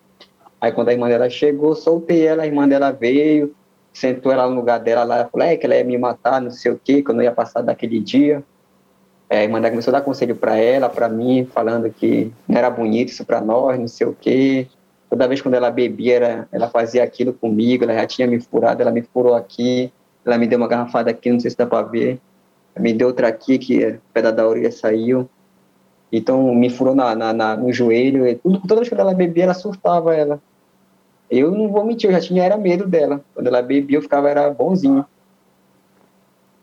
Aí 0.59 0.71
quando 0.71 0.89
a 0.89 0.93
irmã 0.93 1.07
dela 1.07 1.29
chegou, 1.29 1.75
soltei 1.75 2.25
ela, 2.25 2.43
a 2.43 2.45
irmã 2.47 2.67
dela 2.67 2.91
veio, 2.91 3.53
sentou 3.93 4.31
ela 4.31 4.49
no 4.49 4.55
lugar 4.55 4.79
dela 4.79 5.03
lá, 5.03 5.29
falou 5.31 5.47
é, 5.47 5.55
que 5.55 5.65
ela 5.65 5.75
ia 5.75 5.83
me 5.83 5.97
matar, 5.97 6.41
não 6.41 6.49
sei 6.49 6.71
o 6.71 6.81
quê, 6.83 7.03
que 7.03 7.11
eu 7.11 7.15
não 7.15 7.21
ia 7.21 7.31
passar 7.31 7.61
daquele 7.61 7.99
dia. 7.99 8.43
É, 9.29 9.47
dela 9.47 9.71
começou 9.71 9.91
a 9.93 9.99
dar 9.99 10.05
conselho 10.05 10.35
para 10.35 10.55
ela, 10.57 10.87
para 10.87 11.09
mim, 11.09 11.47
falando 11.51 11.89
que 11.89 12.31
não 12.47 12.57
era 12.57 12.69
bonito 12.69 13.09
isso 13.09 13.25
para 13.25 13.41
nós, 13.41 13.79
não 13.79 13.87
sei 13.87 14.05
o 14.05 14.15
quê. 14.19 14.67
Toda 15.09 15.27
vez 15.27 15.41
quando 15.41 15.55
ela 15.55 15.71
bebia, 15.71 16.15
ela, 16.15 16.47
ela 16.51 16.69
fazia 16.69 17.03
aquilo 17.03 17.33
comigo, 17.33 17.83
ela 17.83 17.95
já 17.95 18.05
tinha 18.05 18.27
me 18.27 18.39
furado, 18.39 18.81
ela 18.81 18.91
me 18.91 19.01
furou 19.01 19.33
aqui, 19.33 19.91
ela 20.23 20.37
me 20.37 20.47
deu 20.47 20.57
uma 20.57 20.67
garrafada 20.67 21.09
aqui, 21.09 21.31
não 21.31 21.39
sei 21.39 21.51
se 21.51 21.57
dá 21.57 21.65
para 21.65 21.87
ver. 21.87 22.19
Ela 22.75 22.83
me 22.83 22.93
deu 22.93 23.07
outra 23.07 23.27
aqui, 23.27 23.57
que 23.57 23.85
o 23.85 24.01
pedal 24.13 24.31
da 24.31 24.47
orelha 24.47 24.71
saiu. 24.71 25.29
Então, 26.11 26.53
me 26.53 26.69
furou 26.69 26.93
na, 26.93 27.15
na, 27.15 27.33
na, 27.33 27.55
no 27.55 27.71
joelho. 27.73 28.27
E 28.27 28.35
tudo, 28.35 28.59
toda 28.61 28.75
vez 28.75 28.89
que 28.89 28.95
ela 28.95 29.13
bebia, 29.13 29.45
ela 29.45 29.53
surtava 29.53 30.15
ela. 30.15 30.39
Eu 31.29 31.51
não 31.51 31.69
vou 31.69 31.83
mentir, 31.83 32.09
eu 32.09 32.13
já 32.13 32.21
tinha 32.21 32.43
era 32.43 32.57
medo 32.57 32.87
dela. 32.87 33.21
Quando 33.33 33.47
ela 33.47 33.61
bebia, 33.61 33.97
eu 33.97 34.01
ficava 34.01 34.29
era 34.29 34.49
bonzinho. 34.49 35.05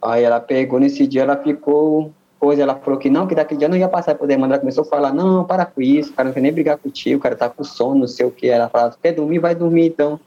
Aí 0.00 0.22
ela 0.25 0.40
pegou 0.40 0.80
nesse 0.80 1.06
dia, 1.06 1.22
ela 1.22 1.37
ficou 1.37 2.12
coisa, 2.42 2.61
ela 2.61 2.75
falou 2.75 2.99
que 2.99 3.08
não, 3.08 3.28
que 3.28 3.37
daquele 3.37 3.61
dia 3.61 3.68
não 3.68 3.76
ia 3.76 3.88
passar 3.88 4.16
por 4.16 4.26
demanda. 4.26 4.54
Ela 4.54 4.61
começou 4.61 4.82
a 4.82 4.84
falar: 4.84 5.14
não, 5.14 5.44
para 5.44 5.64
com 5.64 5.80
isso, 5.80 6.11
o 6.11 6.14
cara 6.14 6.26
não 6.26 6.34
quer 6.34 6.40
nem 6.40 6.52
brigar 6.52 6.76
contigo, 6.76 7.18
o 7.18 7.22
cara 7.22 7.37
tá 7.37 7.49
com 7.49 7.62
sono, 7.62 8.00
não 8.00 8.08
sei 8.08 8.26
o 8.26 8.32
que. 8.32 8.49
Ela 8.49 8.68
falava: 8.68 8.96
quer 9.00 9.12
dormir? 9.12 9.38
Vai 9.38 9.54
dormir 9.54 9.87
então. 9.87 10.18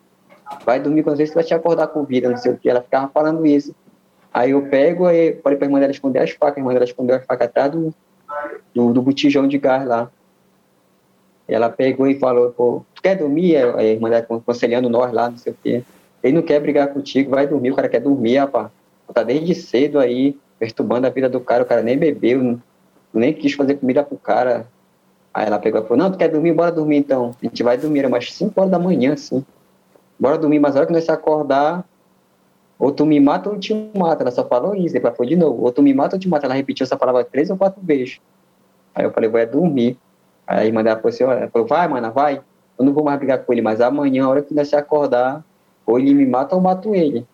Vai 0.65 0.79
dormir 0.79 1.03
quando 1.03 1.17
vezes 1.17 1.33
vai 1.33 1.43
te 1.43 1.53
acordar 1.53 1.87
com 1.87 2.05
vida, 2.05 2.29
não 2.29 2.37
sei 2.37 2.53
o 2.53 2.57
que. 2.57 2.69
Ela 2.69 2.81
ficava 2.81 3.09
falando 3.09 3.45
isso. 3.45 3.75
Aí 4.33 4.51
eu 4.51 4.61
pego, 4.69 5.09
e 5.09 5.33
falei 5.43 5.57
pra 5.57 5.67
irmã 5.67 5.79
dela 5.79 5.91
esconder 5.91 6.19
as 6.19 6.29
facas, 6.31 6.57
a 6.57 6.59
irmã 6.61 6.71
dela 6.71 6.85
escondeu 6.85 7.17
as 7.17 7.25
facas 7.25 7.47
atrás 7.47 7.71
do, 7.71 7.93
do, 8.73 8.93
do 8.93 9.01
botijão 9.01 9.47
de 9.47 9.57
gás 9.57 9.85
lá. 9.85 10.09
Ela 11.47 11.69
pegou 11.69 12.07
e 12.07 12.17
falou, 12.17 12.51
pô, 12.51 12.85
tu 12.93 13.01
quer 13.01 13.15
dormir? 13.17 13.57
A 13.57 13.83
irmã 13.83 14.09
dela 14.09 14.25
aconselhando 14.29 14.89
nós 14.89 15.11
lá, 15.11 15.29
não 15.29 15.37
sei 15.37 15.51
o 15.51 15.57
quê. 15.61 15.83
Ele 16.23 16.33
não 16.33 16.41
quer 16.41 16.61
brigar 16.61 16.87
contigo, 16.93 17.31
vai 17.31 17.45
dormir, 17.45 17.71
o 17.71 17.75
cara 17.75 17.89
quer 17.89 17.99
dormir, 17.99 18.37
rapaz. 18.37 18.69
Tá 19.13 19.21
desde 19.21 19.53
cedo 19.53 19.99
aí, 19.99 20.37
perturbando 20.59 21.07
a 21.07 21.09
vida 21.09 21.29
do 21.29 21.39
cara, 21.39 21.63
o 21.63 21.65
cara 21.65 21.81
nem 21.81 21.97
bebeu, 21.97 22.59
nem 23.13 23.33
quis 23.33 23.53
fazer 23.53 23.75
comida 23.75 24.03
pro 24.03 24.17
cara. 24.17 24.67
Aí 25.33 25.45
ela 25.45 25.59
pegou 25.59 25.81
e 25.81 25.83
falou, 25.83 25.97
não, 25.97 26.11
tu 26.11 26.17
quer 26.17 26.29
dormir? 26.29 26.53
Bora 26.53 26.71
dormir 26.71 26.97
então. 26.97 27.35
A 27.41 27.45
gente 27.45 27.61
vai 27.61 27.77
dormir, 27.77 27.99
era 27.99 28.07
umas 28.07 28.33
5 28.33 28.53
horas 28.59 28.71
da 28.71 28.79
manhã, 28.79 29.13
assim. 29.13 29.45
Bora 30.17 30.37
dormir, 30.37 30.59
mas 30.59 30.75
a 30.75 30.79
hora 30.79 30.87
que 30.87 30.93
nós 30.93 31.03
se 31.03 31.11
acordar, 31.11 31.83
ou 32.79 32.91
tu 32.91 33.05
me 33.05 33.19
mata 33.19 33.49
ou 33.49 33.55
eu 33.55 33.59
te 33.59 33.73
mata. 33.95 34.23
Ela 34.23 34.31
só 34.31 34.45
falou 34.45 34.75
isso, 34.75 34.93
depois 34.93 35.15
falou 35.15 35.29
de 35.29 35.35
novo, 35.35 35.63
ou 35.63 35.71
tu 35.71 35.81
me 35.81 35.93
mata 35.93 36.15
ou 36.15 36.19
te 36.19 36.27
mata. 36.29 36.45
Ela 36.45 36.55
repetiu 36.55 36.83
essa 36.83 36.95
palavra 36.95 37.23
três 37.23 37.49
ou 37.49 37.57
quatro 37.57 37.81
vezes. 37.81 38.19
Aí 38.93 39.03
eu 39.03 39.11
falei, 39.11 39.29
vou 39.29 39.39
é 39.39 39.45
dormir. 39.45 39.97
Aí 40.47 40.59
a 40.59 40.65
irmã 40.65 40.83
dela 40.83 40.97
falou 40.97 41.09
assim, 41.09 41.23
olha, 41.23 41.49
falou, 41.49 41.67
vai, 41.67 41.87
mana, 41.87 42.11
vai. 42.11 42.41
Eu 42.77 42.85
não 42.85 42.93
vou 42.93 43.03
mais 43.03 43.17
brigar 43.17 43.39
com 43.39 43.51
ele, 43.51 43.61
mas 43.61 43.81
amanhã, 43.81 44.25
a 44.25 44.29
hora 44.29 44.41
que 44.41 44.53
nós 44.53 44.67
se 44.67 44.75
acordar, 44.75 45.43
ou 45.85 45.99
ele 45.99 46.13
me 46.13 46.25
mata 46.25 46.55
ou 46.55 46.59
eu 46.59 46.63
mato 46.63 46.95
ele. 46.95 47.25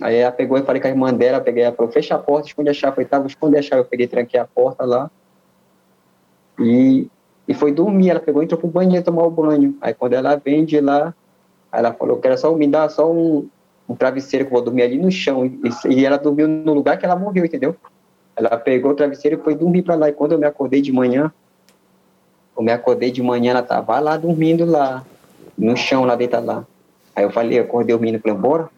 Aí 0.00 0.16
ela 0.16 0.32
pegou 0.32 0.58
e 0.58 0.62
falei 0.62 0.80
com 0.80 0.88
a 0.88 0.90
irmã 0.90 1.14
dela, 1.14 1.40
peguei 1.40 1.62
ela 1.62 1.74
falou, 1.74 1.90
fecha 1.90 2.14
a 2.14 2.18
porta, 2.18 2.48
esconde 2.48 2.68
a 2.68 2.74
chave. 2.74 2.96
Falei, 2.96 3.08
tá, 3.08 3.18
vou 3.18 3.28
esconder 3.28 3.58
a 3.58 3.62
chave. 3.62 3.82
Eu 3.82 3.86
peguei, 3.86 4.06
tranquei 4.06 4.40
a 4.40 4.44
porta 4.44 4.84
lá. 4.84 5.10
E, 6.58 7.08
e 7.46 7.54
foi 7.54 7.72
dormir, 7.72 8.10
ela 8.10 8.20
pegou 8.20 8.42
entrou 8.42 8.60
pro 8.60 8.68
banheiro 8.68 9.04
tomar 9.04 9.24
o 9.24 9.30
banho. 9.30 9.76
Aí 9.80 9.94
quando 9.94 10.14
ela 10.14 10.36
vem 10.36 10.64
de 10.64 10.80
lá, 10.80 11.14
ela 11.72 11.92
falou 11.92 12.18
que 12.18 12.26
era 12.26 12.36
só 12.36 12.52
me 12.54 12.66
dar 12.66 12.88
só 12.88 13.10
um, 13.10 13.48
um 13.88 13.94
travesseiro 13.94 14.46
que 14.46 14.50
eu 14.50 14.54
vou 14.54 14.64
dormir 14.64 14.82
ali 14.82 14.98
no 14.98 15.10
chão. 15.10 15.46
E, 15.46 15.60
e 15.88 16.04
ela 16.04 16.16
dormiu 16.16 16.48
no 16.48 16.74
lugar 16.74 16.98
que 16.98 17.04
ela 17.04 17.16
morreu, 17.16 17.44
entendeu? 17.44 17.76
Ela 18.36 18.56
pegou 18.56 18.92
o 18.92 18.94
travesseiro 18.94 19.38
e 19.38 19.42
foi 19.42 19.54
dormir 19.54 19.82
para 19.82 19.94
lá. 19.94 20.08
E 20.08 20.12
quando 20.12 20.32
eu 20.32 20.38
me 20.38 20.46
acordei 20.46 20.82
de 20.82 20.92
manhã, 20.92 21.32
eu 22.56 22.62
me 22.62 22.72
acordei 22.72 23.10
de 23.10 23.22
manhã, 23.22 23.50
ela 23.50 23.62
tava 23.62 23.98
lá 24.00 24.16
dormindo 24.16 24.64
lá, 24.64 25.04
no 25.56 25.76
chão, 25.76 26.04
lá 26.04 26.14
deitada 26.14 26.46
lá. 26.46 26.66
Aí 27.14 27.24
eu 27.24 27.30
falei, 27.30 27.58
eu 27.58 27.64
acordei 27.64 27.94
o 27.94 27.98
menino, 27.98 28.20
falei, 28.20 28.36
bora, 28.36 28.68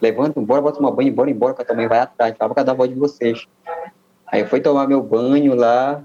levanta, 0.00 0.40
bora, 0.40 0.60
bota 0.60 0.80
uma 0.80 0.90
banho, 0.90 1.12
bora 1.12 1.30
embora, 1.30 1.54
que 1.54 1.62
a 1.62 1.64
tua 1.64 1.76
mãe 1.76 1.86
vai 1.86 2.00
atrás, 2.00 2.34
fala 2.38 2.54
pra 2.54 2.62
cada 2.64 2.74
voz 2.74 2.90
de 2.90 2.96
vocês. 2.96 3.46
Aí 4.26 4.40
eu 4.40 4.46
fui 4.46 4.60
tomar 4.60 4.86
meu 4.86 5.02
banho 5.02 5.54
lá, 5.54 6.02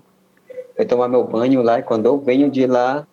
fui 0.75 0.85
tomar 0.85 1.07
meu 1.07 1.23
banho 1.23 1.61
lá, 1.61 1.79
e 1.79 1.83
quando 1.83 2.05
eu 2.05 2.19
venho 2.19 2.49
de 2.49 2.65
lá, 2.65 3.07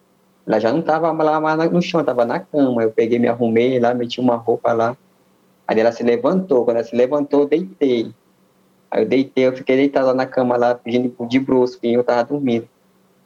ela 0.47 0.59
já 0.59 0.73
não 0.73 0.83
tava 0.83 1.11
lá 1.13 1.41
mais 1.41 1.71
no 1.71 1.81
chão, 1.81 2.03
tava 2.03 2.25
na 2.25 2.41
cama. 2.41 2.83
Eu 2.83 2.91
peguei, 2.91 3.19
me 3.19 3.29
arrumei 3.29 3.79
lá, 3.79 3.95
meti 3.95 4.21
uma 4.21 4.37
roupa 4.37 4.73
lá. 4.73 4.97
Aí 5.67 5.79
ela 5.79 5.93
se 5.93 6.03
levantou, 6.03 6.65
quando 6.65 6.79
ela 6.79 6.87
se 6.87 6.97
levantou, 6.97 7.43
eu 7.43 7.49
deitei. 7.49 8.13
Aí 8.91 9.03
eu 9.03 9.09
deitei, 9.09 9.47
eu 9.47 9.57
fiquei 9.57 9.77
deitado 9.77 10.07
lá 10.09 10.15
na 10.15 10.27
cama 10.27 10.57
lá, 10.57 10.75
pedindo 10.75 11.15
de 11.29 11.39
brusco, 11.39 11.87
e 11.87 11.95
eu 11.95 12.03
tava 12.03 12.25
dormindo. 12.25 12.69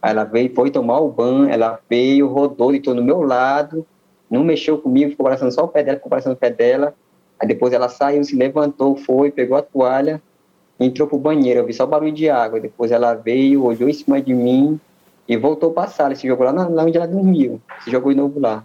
Aí 0.02 0.10
ela 0.10 0.24
veio, 0.24 0.54
foi 0.54 0.70
tomar 0.70 1.00
o 1.00 1.08
banho, 1.08 1.48
ela 1.48 1.80
veio, 1.88 2.28
rodou, 2.28 2.70
deitou 2.70 2.94
no 2.94 3.02
meu 3.02 3.22
lado, 3.22 3.86
não 4.30 4.44
mexeu 4.44 4.78
comigo, 4.78 5.10
ficou 5.10 5.26
abraçando 5.26 5.52
só 5.52 5.64
o 5.64 5.68
pé 5.68 5.82
dela, 5.82 5.96
ficou 5.96 6.08
abraçando 6.08 6.34
o 6.34 6.36
pé 6.36 6.50
dela. 6.50 6.94
Aí 7.38 7.46
depois 7.46 7.72
ela 7.72 7.88
saiu, 7.88 8.24
se 8.24 8.34
levantou, 8.34 8.96
foi, 8.96 9.30
pegou 9.30 9.56
a 9.56 9.62
toalha, 9.62 10.22
entrou 10.80 11.06
pro 11.06 11.18
banheiro, 11.18 11.60
eu 11.60 11.66
vi 11.66 11.72
só 11.72 11.86
barulho 11.86 12.12
de 12.12 12.30
água. 12.30 12.60
Depois 12.60 12.90
ela 12.90 13.14
veio, 13.14 13.64
olhou 13.64 13.88
em 13.88 13.92
cima 13.92 14.20
de 14.20 14.32
mim 14.32 14.80
e 15.28 15.36
voltou 15.36 15.72
para 15.72 15.84
a 15.84 15.88
sala, 15.88 16.14
se 16.14 16.26
jogou 16.26 16.46
lá, 16.46 16.52
na, 16.52 16.68
lá 16.68 16.84
onde 16.84 16.96
ela 16.96 17.06
dormiu, 17.06 17.60
se 17.82 17.90
jogou 17.90 18.12
de 18.12 18.18
novo 18.18 18.40
lá. 18.40 18.64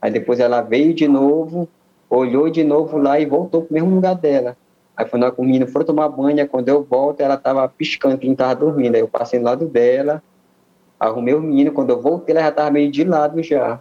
Aí 0.00 0.10
depois 0.10 0.40
ela 0.40 0.60
veio 0.62 0.94
de 0.94 1.06
novo, 1.06 1.68
olhou 2.08 2.48
de 2.50 2.64
novo 2.64 2.98
lá 2.98 3.20
e 3.20 3.26
voltou 3.26 3.62
pro 3.62 3.74
mesmo 3.74 3.94
lugar 3.94 4.14
dela. 4.14 4.56
Aí 4.96 5.04
quando 5.04 5.24
a 5.24 5.34
menina 5.38 5.66
foi 5.66 5.84
tomar 5.84 6.08
banho, 6.08 6.46
quando 6.48 6.68
eu 6.68 6.82
volto, 6.82 7.20
ela 7.20 7.36
tava 7.36 7.68
piscando, 7.68 8.18
que 8.18 8.26
não 8.26 8.34
tava 8.34 8.54
dormindo. 8.54 8.94
Aí 8.94 9.00
eu 9.00 9.08
passei 9.08 9.38
do 9.38 9.44
lado 9.44 9.66
dela, 9.66 10.22
arrumei 10.98 11.34
o 11.34 11.40
menino, 11.40 11.72
quando 11.72 11.90
eu 11.90 12.00
voltei, 12.00 12.34
ela 12.34 12.44
já 12.44 12.52
tava 12.52 12.70
meio 12.70 12.90
de 12.90 13.04
lado 13.04 13.42
já. 13.42 13.80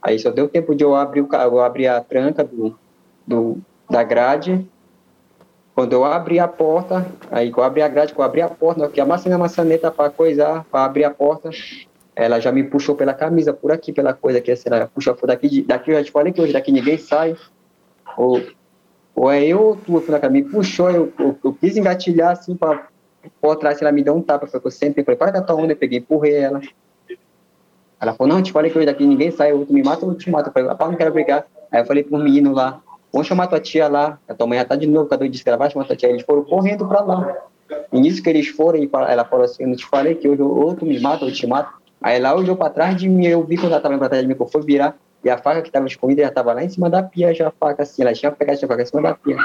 Aí 0.00 0.18
só 0.18 0.30
deu 0.30 0.48
tempo 0.48 0.74
de 0.74 0.84
eu 0.84 0.94
abrir 0.94 1.20
o 1.20 1.28
eu 1.32 1.60
abrir 1.60 1.86
a 1.86 2.00
tranca 2.00 2.42
do, 2.42 2.76
do, 3.26 3.58
da 3.88 4.02
grade. 4.02 4.66
Quando 5.74 5.94
eu 5.94 6.04
abri 6.04 6.38
a 6.38 6.46
porta, 6.46 7.06
aí 7.30 7.50
que 7.50 7.58
eu 7.58 7.64
abri 7.64 7.80
a 7.80 7.88
grade, 7.88 8.12
que 8.12 8.20
eu 8.20 8.24
abri 8.24 8.42
a 8.42 8.48
porta, 8.48 8.88
que 8.88 9.00
amassei 9.00 9.30
na 9.30 9.38
maçaneta 9.38 9.90
para 9.90 10.10
coisar, 10.10 10.64
para 10.70 10.84
abrir 10.84 11.04
a 11.04 11.10
porta, 11.10 11.50
ela 12.14 12.38
já 12.38 12.52
me 12.52 12.62
puxou 12.62 12.94
pela 12.94 13.14
camisa, 13.14 13.54
por 13.54 13.72
aqui, 13.72 13.92
pela 13.92 14.12
coisa 14.12 14.40
que 14.40 14.50
assim, 14.50 14.68
ela 14.70 14.86
puxou 14.86 15.16
daqui, 15.24 15.62
daqui 15.62 15.90
eu 15.90 15.96
já 15.96 16.04
te 16.04 16.10
falei 16.12 16.32
que 16.32 16.40
hoje 16.42 16.52
daqui 16.52 16.70
ninguém 16.70 16.98
sai. 16.98 17.36
Ou, 18.16 18.42
ou 19.14 19.30
é 19.30 19.42
eu 19.44 19.60
ou 19.62 19.76
tu, 19.76 20.02
ela 20.08 20.28
me 20.28 20.42
puxou, 20.42 20.90
eu, 20.90 21.12
eu, 21.18 21.38
eu 21.42 21.52
quis 21.54 21.76
engatilhar 21.76 22.32
assim 22.32 22.54
para 22.54 22.88
por 23.40 23.56
trás, 23.56 23.80
ela 23.80 23.92
me 23.92 24.02
deu 24.02 24.14
um 24.14 24.22
tapa, 24.22 24.46
foi 24.46 24.60
que 24.60 24.66
eu 24.66 24.70
sempre 24.70 25.04
falei, 25.04 25.16
para 25.16 25.30
da 25.30 25.42
tua 25.42 25.56
onda, 25.56 25.72
eu 25.72 25.76
peguei, 25.76 26.00
empurrei 26.00 26.34
ela. 26.34 26.60
Ela 28.00 28.14
falou, 28.14 28.32
não, 28.32 28.40
eu 28.40 28.42
te 28.42 28.50
falei 28.50 28.70
que 28.70 28.76
hoje 28.76 28.86
daqui 28.86 29.06
ninguém 29.06 29.30
sai, 29.30 29.52
eu 29.52 29.64
me 29.70 29.82
mata 29.82 30.04
ou 30.04 30.14
te 30.14 30.28
mata. 30.28 30.48
Eu 30.48 30.52
falei, 30.52 30.68
rapaz, 30.68 30.90
não 30.90 30.98
quero 30.98 31.12
brigar. 31.12 31.46
Aí 31.70 31.80
eu 31.80 31.86
falei 31.86 32.02
pro 32.02 32.18
menino 32.18 32.52
lá, 32.52 32.82
vamos 33.12 33.26
chamar 33.26 33.46
tua 33.46 33.60
tia 33.60 33.88
lá, 33.88 34.18
a 34.26 34.34
tua 34.34 34.46
mãe 34.46 34.58
já 34.58 34.64
tá 34.64 34.76
de 34.76 34.86
novo, 34.86 35.08
que 35.08 35.42
ela 35.46 35.56
vai 35.56 35.70
chamar 35.70 35.84
tua 35.84 35.96
tia. 35.96 36.08
Eles 36.08 36.22
foram 36.22 36.44
correndo 36.44 36.86
pra 36.86 37.00
lá. 37.00 37.36
E 37.92 38.00
nisso 38.00 38.22
que 38.22 38.28
eles 38.28 38.48
foram, 38.48 38.78
ela 39.08 39.24
falou 39.24 39.44
assim, 39.44 39.62
eu 39.64 39.68
não 39.68 39.76
te 39.76 39.86
falei 39.86 40.14
que 40.14 40.28
hoje 40.28 40.42
ou 40.42 40.74
tu 40.74 40.86
me 40.86 40.98
mata 41.00 41.24
eu 41.24 41.32
te 41.32 41.46
mato. 41.46 41.72
Aí 42.00 42.16
ela 42.16 42.34
olhou 42.34 42.56
pra 42.56 42.68
trás 42.68 42.96
de 42.96 43.08
mim, 43.08 43.26
eu 43.26 43.44
vi 43.44 43.56
quando 43.56 43.72
ela 43.72 43.80
tava 43.80 43.96
pra 43.96 44.08
trás 44.08 44.22
de 44.22 44.28
mim, 44.28 44.34
que 44.34 44.42
eu 44.42 44.46
fui 44.46 44.62
virar, 44.62 44.96
e 45.22 45.30
a 45.30 45.38
faca 45.38 45.62
que 45.62 45.68
estava 45.68 45.86
escondida 45.86 46.22
já 46.22 46.28
estava 46.28 46.52
lá 46.52 46.64
em 46.64 46.68
cima 46.68 46.90
da 46.90 47.02
pia, 47.02 47.32
já 47.32 47.48
a 47.48 47.50
faca 47.52 47.84
assim, 47.84 48.02
ela 48.02 48.12
tinha 48.12 48.32
pegado 48.32 48.58
a 48.62 48.68
faca 48.68 48.82
em 48.82 48.86
cima 48.86 49.02
da 49.02 49.14
pia. 49.14 49.36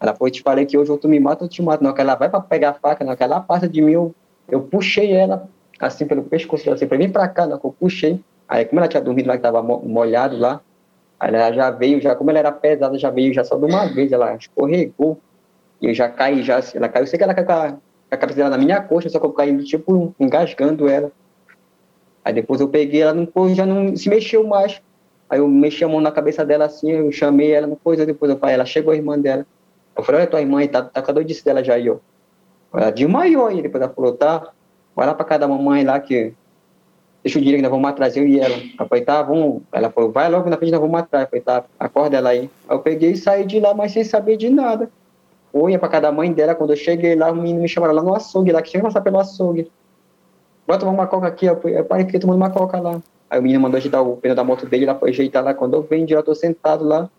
Ela 0.00 0.14
foi, 0.14 0.30
te 0.30 0.42
falei 0.42 0.64
que 0.64 0.78
hoje 0.78 0.90
ou 0.90 0.96
tu 0.96 1.08
me 1.08 1.20
mata 1.20 1.44
ou 1.44 1.48
te 1.48 1.60
mato. 1.62 1.84
Não, 1.84 1.92
que 1.92 2.00
ela 2.00 2.14
vai 2.14 2.30
para 2.30 2.40
pegar 2.40 2.70
a 2.70 2.74
faca, 2.74 3.04
não, 3.04 3.14
que 3.14 3.22
ela 3.22 3.40
passa 3.40 3.68
de 3.68 3.82
mim, 3.82 3.92
eu, 3.92 4.14
eu 4.48 4.62
puxei 4.62 5.12
ela 5.12 5.46
assim 5.78 6.06
pelo 6.06 6.22
pescoço, 6.22 6.70
assim, 6.70 6.86
para 6.86 6.96
vir 6.96 7.12
para 7.12 7.28
cá, 7.28 7.46
não, 7.46 7.58
que 7.58 7.66
eu 7.66 7.76
puxei. 7.78 8.18
Aí, 8.48 8.64
como 8.64 8.80
ela 8.80 8.88
tinha 8.88 9.02
dormido 9.02 9.28
lá, 9.28 9.34
que 9.34 9.40
estava 9.40 9.62
molhado 9.62 10.38
lá, 10.38 10.60
ela 11.20 11.52
já 11.52 11.70
veio, 11.70 12.00
já 12.00 12.14
como 12.14 12.30
ela 12.30 12.38
era 12.38 12.52
pesada, 12.52 12.98
já 12.98 13.10
veio 13.10 13.32
já 13.32 13.42
só 13.42 13.56
de 13.56 13.64
uma 13.64 13.86
vez, 13.86 14.12
ela 14.12 14.34
escorregou, 14.36 15.18
e 15.80 15.86
eu 15.88 15.94
já 15.94 16.08
caí, 16.08 16.42
já, 16.42 16.60
ela 16.74 16.88
caiu, 16.88 17.04
eu 17.04 17.06
sei 17.06 17.18
que 17.18 17.24
ela 17.24 17.34
caiu 17.34 17.46
com 17.46 17.52
a, 17.52 17.72
com 17.72 17.78
a 18.10 18.16
cabeça 18.16 18.36
dela 18.38 18.50
na 18.50 18.58
minha 18.58 18.80
coxa, 18.80 19.08
só 19.08 19.18
que 19.18 19.26
eu 19.26 19.32
caí, 19.32 19.56
tipo, 19.64 20.14
engasgando 20.20 20.88
ela. 20.88 21.10
Aí 22.24 22.32
depois 22.32 22.60
eu 22.60 22.68
peguei 22.68 23.02
ela, 23.02 23.14
não, 23.14 23.54
já 23.54 23.64
não 23.64 23.96
se 23.96 24.08
mexeu 24.08 24.46
mais. 24.46 24.80
Aí 25.28 25.38
eu 25.38 25.48
mexi 25.48 25.84
a 25.84 25.88
mão 25.88 26.00
na 26.00 26.12
cabeça 26.12 26.44
dela 26.44 26.66
assim, 26.66 26.90
eu 26.90 27.10
chamei 27.12 27.52
ela, 27.52 27.66
não 27.66 27.76
coisa, 27.76 28.04
depois 28.04 28.30
eu 28.30 28.38
falei, 28.38 28.54
ela 28.54 28.64
chegou 28.64 28.92
a 28.92 28.96
irmã 28.96 29.18
dela. 29.18 29.46
Eu 29.96 30.02
falei, 30.02 30.22
olha 30.22 30.30
tua 30.30 30.40
irmã, 30.40 30.66
tá, 30.66 30.82
tá 30.82 31.02
com 31.02 31.10
a 31.10 31.14
doidice 31.14 31.44
dela 31.44 31.64
já 31.64 31.74
aí, 31.74 31.88
ó. 31.88 31.96
Ela 32.74 32.90
desmaiou 32.90 33.46
aí, 33.46 33.62
depois 33.62 33.82
ela 33.82 33.92
falou, 33.92 34.12
tá, 34.12 34.52
vai 34.94 35.06
lá 35.06 35.14
pra 35.14 35.24
casa 35.24 35.40
da 35.40 35.48
mamãe 35.48 35.84
lá 35.84 35.98
que 35.98 36.34
deixa 37.26 37.40
o 37.40 37.42
dinheiro 37.42 37.58
que 37.58 37.62
nós 37.62 37.72
vamos 37.72 37.90
atrás, 37.90 38.16
eu 38.16 38.24
e 38.24 38.38
ela. 38.38 38.56
Eu 38.78 38.86
falei, 38.86 39.04
tá, 39.04 39.20
vamos. 39.20 39.62
Ela 39.72 39.90
falou, 39.90 40.12
vai 40.12 40.30
logo 40.30 40.48
na 40.48 40.56
frente, 40.56 40.70
nós 40.70 40.80
vamos 40.80 41.00
atrás. 41.00 41.24
Eu 41.24 41.30
falei, 41.30 41.42
tá, 41.42 41.64
acorda 41.78 42.16
ela 42.16 42.30
aí. 42.30 42.48
Aí 42.68 42.76
eu 42.76 42.78
peguei 42.78 43.10
e 43.10 43.16
saí 43.16 43.44
de 43.44 43.58
lá, 43.58 43.74
mas 43.74 43.92
sem 43.92 44.04
saber 44.04 44.36
de 44.36 44.48
nada. 44.48 44.88
Fui, 45.50 45.72
ia 45.72 45.78
pra 45.78 45.88
casa 45.88 46.02
da 46.02 46.12
mãe 46.12 46.32
dela, 46.32 46.54
quando 46.54 46.70
eu 46.70 46.76
cheguei 46.76 47.16
lá, 47.16 47.32
o 47.32 47.34
menino 47.34 47.60
me 47.60 47.68
chamaram 47.68 47.94
lá 47.94 48.02
no 48.02 48.14
açougue, 48.14 48.52
lá 48.52 48.62
que 48.62 48.70
tinha 48.70 48.80
que 48.80 48.86
passar 48.86 49.00
pelo 49.00 49.18
açougue. 49.18 49.68
Bota 50.66 50.80
tomar 50.80 50.92
uma 50.92 51.06
coca 51.08 51.26
aqui, 51.26 51.46
eu 51.46 51.56
parei, 51.84 52.04
fiquei 52.04 52.20
tomando 52.20 52.36
uma 52.36 52.50
coca 52.50 52.78
lá. 52.80 53.00
Aí 53.28 53.40
o 53.40 53.42
menino 53.42 53.60
mandou 53.60 53.78
ajeitar 53.78 54.02
o 54.06 54.16
pneu 54.16 54.36
da 54.36 54.44
moto 54.44 54.64
dele, 54.64 54.84
ela 54.84 54.94
foi 54.96 55.10
ajeitar 55.10 55.42
lá. 55.42 55.52
Quando 55.52 55.74
eu 55.74 55.82
venho, 55.82 56.06
já 56.06 56.22
tô 56.22 56.34
sentado 56.34 56.84
lá. 56.84 57.10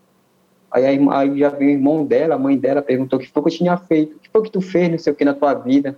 Aí, 0.71 0.85
aí 0.85 1.39
já 1.39 1.49
veio 1.49 1.71
o 1.71 1.73
irmão 1.73 2.05
dela, 2.05 2.35
a 2.35 2.37
mãe 2.37 2.57
dela, 2.57 2.81
perguntou 2.81 3.19
o 3.19 3.21
que 3.21 3.29
foi 3.29 3.43
que 3.43 3.49
eu 3.49 3.53
tinha 3.53 3.75
feito, 3.75 4.15
o 4.15 4.19
que 4.19 4.29
foi 4.29 4.41
que 4.43 4.51
tu 4.51 4.61
fez, 4.61 4.89
não 4.89 4.97
sei 4.97 5.11
o 5.11 5.15
que, 5.15 5.25
na 5.25 5.33
tua 5.33 5.53
vida. 5.53 5.97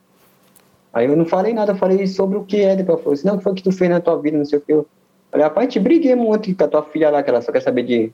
Aí 1.00 1.08
eu 1.08 1.15
não 1.15 1.24
falei 1.24 1.53
nada, 1.53 1.72
eu 1.72 1.77
falei 1.77 2.06
sobre 2.08 2.38
o 2.38 2.44
que 2.44 2.62
é. 2.62 2.75
Depois 2.75 2.98
ela 2.98 3.03
falou 3.03 3.13
assim, 3.13 3.27
não, 3.27 3.36
o 3.38 3.56
que 3.56 3.63
tu 3.63 3.72
fez 3.72 3.89
na 3.89 4.01
tua 4.01 4.22
vida, 4.22 4.38
não 4.38 4.44
sei 4.44 4.60
o 4.60 4.62
que. 4.62 4.74
Eu 4.74 4.86
falei, 5.32 5.46
rapaz, 5.46 5.63
gente 5.68 5.79
briguei 5.79 6.13
muito 6.13 6.53
com 6.53 6.63
a 6.65 6.68
tua 6.68 6.84
filha 6.84 7.10
lá, 7.10 7.24
que 7.24 7.29
ela 7.29 7.41
só 7.41 7.53
quer 7.53 7.62
saber 7.62 7.84
de 7.84 8.12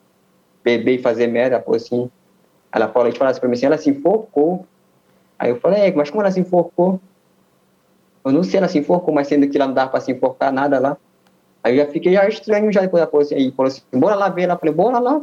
beber 0.63 0.99
e 0.99 1.01
fazer 1.01 1.25
merda, 1.25 1.59
pô, 1.59 1.73
assim. 1.73 2.07
Ela 2.71 2.87
falou, 2.87 3.11
falou 3.13 3.31
assim 3.31 3.39
pra 3.39 3.49
mim 3.49 3.55
assim, 3.55 3.65
ela 3.65 3.77
se 3.79 3.89
enforcou. 3.89 4.67
Aí 5.39 5.49
eu 5.49 5.59
falei, 5.59 5.81
é, 5.81 5.91
mas 5.93 6.11
como 6.11 6.21
ela 6.21 6.29
se 6.29 6.39
enforcou? 6.39 7.01
Eu 8.23 8.31
não 8.31 8.43
sei, 8.43 8.59
ela 8.59 8.67
se 8.67 8.77
enforcou, 8.77 9.11
mas 9.11 9.27
sendo 9.27 9.49
que 9.49 9.57
ela 9.57 9.65
não 9.65 9.73
dava 9.73 9.89
pra 9.89 9.99
se 9.99 10.11
enforcar 10.11 10.53
nada 10.53 10.77
lá. 10.77 10.95
Aí 11.63 11.75
eu 11.79 11.83
já 11.83 11.91
fiquei 11.91 12.13
já 12.13 12.27
estranho 12.27 12.71
já 12.71 12.81
depois 12.81 13.09
da 13.09 13.17
assim, 13.19 13.33
aí 13.33 13.51
falou 13.51 13.71
assim, 13.71 13.81
bora 13.95 14.13
lá 14.13 14.29
ver 14.29 14.45
lá, 14.45 14.55
falei, 14.57 14.75
bora 14.75 14.99
lá. 14.99 15.19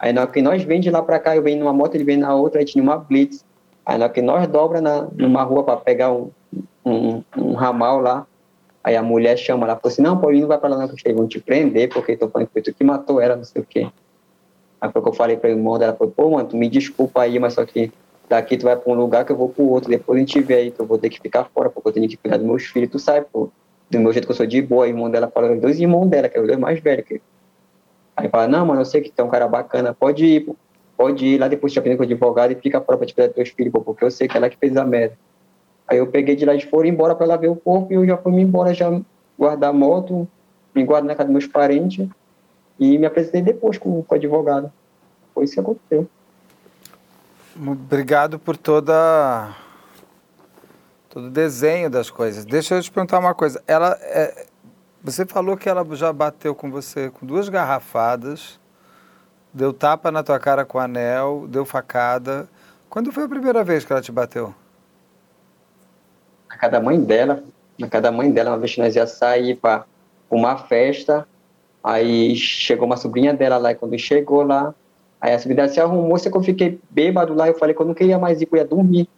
Aí 0.00 0.12
na 0.12 0.26
que 0.26 0.42
nós 0.42 0.64
vem 0.64 0.80
de 0.80 0.90
lá 0.90 1.00
pra 1.00 1.20
cá, 1.20 1.36
eu 1.36 1.42
venho 1.44 1.60
numa 1.60 1.72
moto, 1.72 1.94
ele 1.94 2.02
vem 2.02 2.16
na 2.16 2.34
outra, 2.34 2.58
a 2.58 2.64
gente 2.64 2.76
numa 2.76 2.96
blitz. 2.96 3.44
Aí 3.88 3.96
na 3.96 4.08
que 4.10 4.20
nós 4.20 4.46
dobra 4.46 4.80
na, 4.80 5.08
numa 5.16 5.42
rua 5.42 5.64
pra 5.64 5.76
pegar 5.78 6.12
um, 6.12 6.30
um, 6.84 7.22
um, 7.36 7.54
ramal 7.54 8.00
lá, 8.00 8.26
aí 8.84 8.94
a 8.94 9.02
mulher 9.02 9.36
chama 9.38 9.66
lá, 9.66 9.76
falou 9.76 9.90
assim, 9.90 10.02
não, 10.02 10.20
Paulinho, 10.20 10.42
não 10.42 10.48
vai 10.48 10.58
pra 10.58 10.68
lá 10.68 10.76
não, 10.76 10.88
que 10.88 11.08
eles 11.08 11.16
vão 11.16 11.26
te 11.26 11.40
prender, 11.40 11.88
porque 11.88 12.16
tô 12.16 12.28
falando 12.28 12.48
que 12.48 12.52
foi 12.52 12.62
tu 12.62 12.74
que 12.74 12.84
matou 12.84 13.20
ela, 13.20 13.34
não 13.34 13.44
sei 13.44 13.62
o 13.62 13.64
quê. 13.64 13.88
Aí 14.80 14.92
foi 14.92 15.02
que 15.02 15.08
eu 15.08 15.12
falei 15.14 15.36
pra 15.38 15.48
irmão 15.50 15.78
dela, 15.78 15.96
falou, 15.96 16.12
pô, 16.14 16.30
mano, 16.30 16.48
tu 16.48 16.56
me 16.56 16.68
desculpa 16.68 17.22
aí, 17.22 17.38
mas 17.38 17.54
só 17.54 17.64
que 17.64 17.90
daqui 18.28 18.58
tu 18.58 18.64
vai 18.64 18.76
pra 18.76 18.92
um 18.92 18.94
lugar 18.94 19.24
que 19.24 19.32
eu 19.32 19.36
vou 19.36 19.48
pro 19.48 19.64
outro, 19.64 19.88
depois 19.88 20.18
a 20.18 20.20
gente 20.20 20.38
vê 20.40 20.54
aí, 20.54 20.70
que 20.70 20.78
eu 20.78 20.86
vou 20.86 20.98
ter 20.98 21.08
que 21.08 21.18
ficar 21.18 21.44
fora, 21.44 21.70
porque 21.70 21.88
eu 21.88 21.92
tenho 21.92 22.08
que 22.08 22.16
cuidar 22.16 22.36
dos 22.36 22.46
meus 22.46 22.64
filhos, 22.64 22.90
tu 22.90 22.98
sabe, 22.98 23.26
pô 23.32 23.50
do 23.90 23.98
meu 23.98 24.12
jeito 24.12 24.26
que 24.26 24.32
eu 24.32 24.36
sou 24.36 24.46
de 24.46 24.60
boa, 24.60 24.84
o 24.84 24.88
irmão 24.88 25.10
dela 25.10 25.30
fala, 25.30 25.54
dois 25.56 25.80
irmãos 25.80 26.06
dela, 26.06 26.28
que 26.28 26.36
é 26.36 26.40
os 26.40 26.46
dois 26.46 26.58
mais 26.58 26.80
velhos. 26.80 27.06
Que... 27.06 27.22
Aí 28.16 28.28
fala, 28.28 28.46
não, 28.46 28.66
mano, 28.66 28.82
eu 28.82 28.84
sei 28.84 29.00
que 29.00 29.10
tem 29.10 29.24
um 29.24 29.28
cara 29.28 29.48
bacana, 29.48 29.94
pode 29.94 30.24
ir, 30.24 30.40
pô. 30.40 30.56
Pode 30.98 31.24
ir 31.24 31.38
lá 31.38 31.46
depois 31.46 31.72
te 31.72 31.78
aprender 31.78 31.96
com 31.96 32.02
o 32.02 32.06
advogado 32.06 32.50
e 32.50 32.56
fica 32.56 32.80
própria 32.80 33.06
de 33.06 33.14
teus 33.14 33.50
filhos, 33.50 33.72
pô, 33.72 33.80
porque 33.80 34.04
eu 34.04 34.10
sei 34.10 34.26
que 34.26 34.36
ela 34.36 34.46
é 34.46 34.50
que 34.50 34.56
fez 34.56 34.76
a 34.76 34.84
merda. 34.84 35.16
Aí 35.86 35.98
eu 35.98 36.08
peguei 36.08 36.34
de 36.34 36.44
lá 36.44 36.56
de 36.56 36.66
fora, 36.66 36.88
embora 36.88 37.14
para 37.14 37.24
ela 37.24 37.36
ver 37.36 37.48
o 37.48 37.54
corpo, 37.54 37.92
e 37.92 37.94
eu 37.94 38.04
já 38.04 38.16
fui 38.18 38.32
me 38.32 38.42
embora, 38.42 38.74
já 38.74 39.00
guardar 39.38 39.70
a 39.70 39.72
moto, 39.72 40.26
me 40.74 40.84
guardo 40.84 41.06
na 41.06 41.14
casa 41.14 41.28
dos 41.28 41.32
meus 41.32 41.46
parentes, 41.46 42.08
e 42.80 42.98
me 42.98 43.06
apresentei 43.06 43.40
depois 43.40 43.78
com, 43.78 44.02
com 44.02 44.14
o 44.14 44.18
advogado. 44.18 44.72
Foi 45.32 45.44
isso 45.44 45.54
que 45.54 45.60
aconteceu. 45.60 46.08
Obrigado 47.56 48.38
por 48.38 48.56
toda 48.56 49.54
todo 51.08 51.28
o 51.28 51.30
desenho 51.30 51.88
das 51.88 52.10
coisas. 52.10 52.44
Deixa 52.44 52.74
eu 52.74 52.82
te 52.82 52.90
perguntar 52.90 53.20
uma 53.20 53.34
coisa. 53.34 53.62
Ela, 53.66 53.96
é, 54.02 54.46
você 55.02 55.24
falou 55.24 55.56
que 55.56 55.68
ela 55.68 55.86
já 55.94 56.12
bateu 56.12 56.54
com 56.54 56.70
você 56.70 57.08
com 57.08 57.24
duas 57.24 57.48
garrafadas, 57.48 58.60
deu 59.52 59.72
tapa 59.72 60.10
na 60.10 60.22
tua 60.22 60.38
cara 60.38 60.64
com 60.64 60.78
anel, 60.78 61.46
deu 61.48 61.64
facada. 61.64 62.48
Quando 62.88 63.12
foi 63.12 63.24
a 63.24 63.28
primeira 63.28 63.62
vez 63.62 63.84
que 63.84 63.92
ela 63.92 64.02
te 64.02 64.12
bateu? 64.12 64.54
Na 66.48 66.56
casa 66.56 66.72
da 66.72 66.80
mãe 66.80 67.00
dela. 67.00 67.42
Na 67.78 67.88
casa 67.88 68.02
da 68.02 68.12
mãe 68.12 68.30
dela, 68.30 68.50
uma 68.50 68.58
vez 68.58 68.74
que 68.74 68.80
nós 68.80 68.96
ia 68.96 69.06
sair 69.06 69.56
para 69.56 69.84
uma 70.30 70.56
festa, 70.56 71.26
aí 71.82 72.34
chegou 72.34 72.86
uma 72.86 72.96
sobrinha 72.96 73.32
dela 73.32 73.56
lá, 73.56 73.72
e 73.72 73.74
quando 73.74 73.98
chegou 73.98 74.42
lá, 74.42 74.74
aí 75.20 75.32
a 75.32 75.38
sobrinha 75.38 75.68
se 75.68 75.80
arrumou, 75.80 76.18
sei 76.18 76.30
que 76.30 76.36
eu 76.36 76.42
fiquei 76.42 76.80
bêbado 76.90 77.34
lá, 77.34 77.48
eu 77.48 77.54
falei 77.54 77.74
que 77.74 77.80
eu 77.80 77.86
não 77.86 77.94
queria 77.94 78.18
mais 78.18 78.40
ir, 78.40 78.48
eu 78.50 78.58
ia 78.58 78.64
dormir. 78.64 79.08